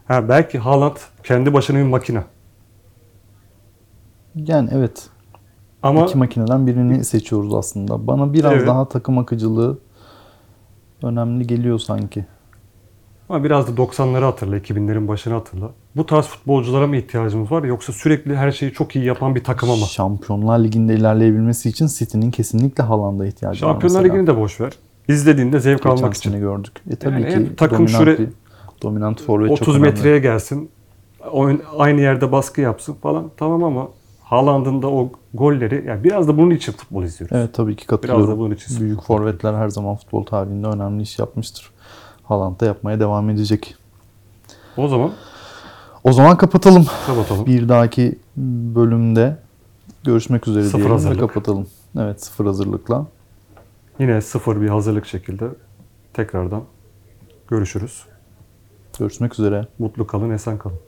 Ha, 0.08 0.28
belki 0.28 0.58
Haaland 0.58 0.96
kendi 1.24 1.52
başına 1.54 1.78
bir 1.78 1.82
makine. 1.82 2.22
Yani 4.34 4.68
evet. 4.72 5.08
Ama 5.82 6.04
iki 6.04 6.18
makineden 6.18 6.66
birini 6.66 7.04
seçiyoruz 7.04 7.54
aslında. 7.54 8.06
Bana 8.06 8.32
biraz 8.32 8.52
Evet. 8.52 8.66
daha 8.66 8.88
takım 8.88 9.18
akıcılığı 9.18 9.78
önemli 11.02 11.46
geliyor 11.46 11.78
sanki. 11.78 12.24
ama 13.28 13.44
biraz 13.44 13.68
da 13.68 13.82
90'ları 13.82 14.24
hatırla, 14.24 14.56
2000'lerin 14.58 15.08
başını 15.08 15.34
hatırla. 15.34 15.70
Bu 15.96 16.06
tarz 16.06 16.26
futbolculara 16.26 16.86
mı 16.86 16.96
ihtiyacımız 16.96 17.50
var 17.52 17.62
yoksa 17.64 17.92
sürekli 17.92 18.36
her 18.36 18.52
şeyi 18.52 18.72
çok 18.72 18.96
iyi 18.96 19.04
yapan 19.04 19.34
bir 19.34 19.44
takıma 19.44 19.76
mı? 19.76 19.86
Şampiyonlar 19.86 20.58
Ligi'nde 20.58 20.94
ilerleyebilmesi 20.94 21.68
için 21.68 21.86
City'nin 21.86 22.30
kesinlikle 22.30 22.84
Haaland'a 22.84 23.26
ihtiyacı 23.26 23.66
var 23.66 23.70
Şampiyonlar. 23.72 24.04
Ligi'ni 24.04 24.26
de 24.26 24.36
boş 24.36 24.60
ver. 24.60 24.72
İzlediğinde 25.08 25.60
zevk 25.60 25.78
Geçen 25.78 25.90
almak 25.90 26.14
için. 26.14 26.40
gördük. 26.40 26.72
E 26.90 26.96
tabii 26.96 27.22
Yani 27.22 27.48
ki 27.48 27.56
takım 27.56 27.88
şuraya- 27.88 28.18
dominant 28.82 29.22
forvet 29.22 29.48
çok 29.48 29.62
30 29.62 29.74
önemli. 29.76 29.88
metreye 29.90 30.18
gelsin. 30.18 30.70
Oyun, 31.32 31.62
aynı 31.78 32.00
yerde 32.00 32.32
baskı 32.32 32.60
yapsın 32.60 32.94
falan. 32.94 33.30
Tamam 33.36 33.64
ama 33.64 33.88
Haaland'ın 34.22 34.82
da 34.82 34.88
o 34.90 35.10
golleri 35.34 35.84
yani 35.86 36.04
biraz 36.04 36.28
da 36.28 36.36
bunun 36.38 36.50
için 36.50 36.72
futbol 36.72 37.02
izliyoruz. 37.02 37.36
Evet 37.36 37.54
tabii 37.54 37.76
ki 37.76 37.84
Biraz 37.88 38.00
da 38.02 38.06
katılıyorum. 38.06 38.38
bunun 38.38 38.54
için. 38.54 38.80
Büyük 38.80 39.02
forvetler 39.02 39.54
her 39.54 39.68
zaman 39.68 39.96
futbol 39.96 40.24
tarihinde 40.24 40.66
önemli 40.66 41.02
iş 41.02 41.18
yapmıştır. 41.18 41.70
Haaland 42.24 42.60
da 42.60 42.66
yapmaya 42.66 43.00
devam 43.00 43.30
edecek. 43.30 43.74
O 44.76 44.88
zaman 44.88 45.12
O 46.04 46.12
zaman 46.12 46.36
kapatalım. 46.36 46.86
kapatalım. 47.06 47.46
Bir 47.46 47.68
dahaki 47.68 48.18
bölümde 48.74 49.36
görüşmek 50.04 50.48
üzere 50.48 50.64
Sıfır 50.64 50.78
diyelim 50.78 50.92
hazırlık. 50.92 51.16
ve 51.22 51.26
kapatalım. 51.26 51.66
Evet 51.98 52.24
sıfır 52.24 52.46
hazırlıkla. 52.46 53.06
Yine 53.98 54.20
sıfır 54.20 54.60
bir 54.60 54.68
hazırlık 54.68 55.06
şekilde 55.06 55.44
tekrardan 56.14 56.62
görüşürüz. 57.48 58.04
Görüşmek 58.98 59.32
üzere. 59.38 59.66
Mutlu 59.78 60.06
kalın, 60.06 60.30
esen 60.30 60.58
kalın. 60.58 60.85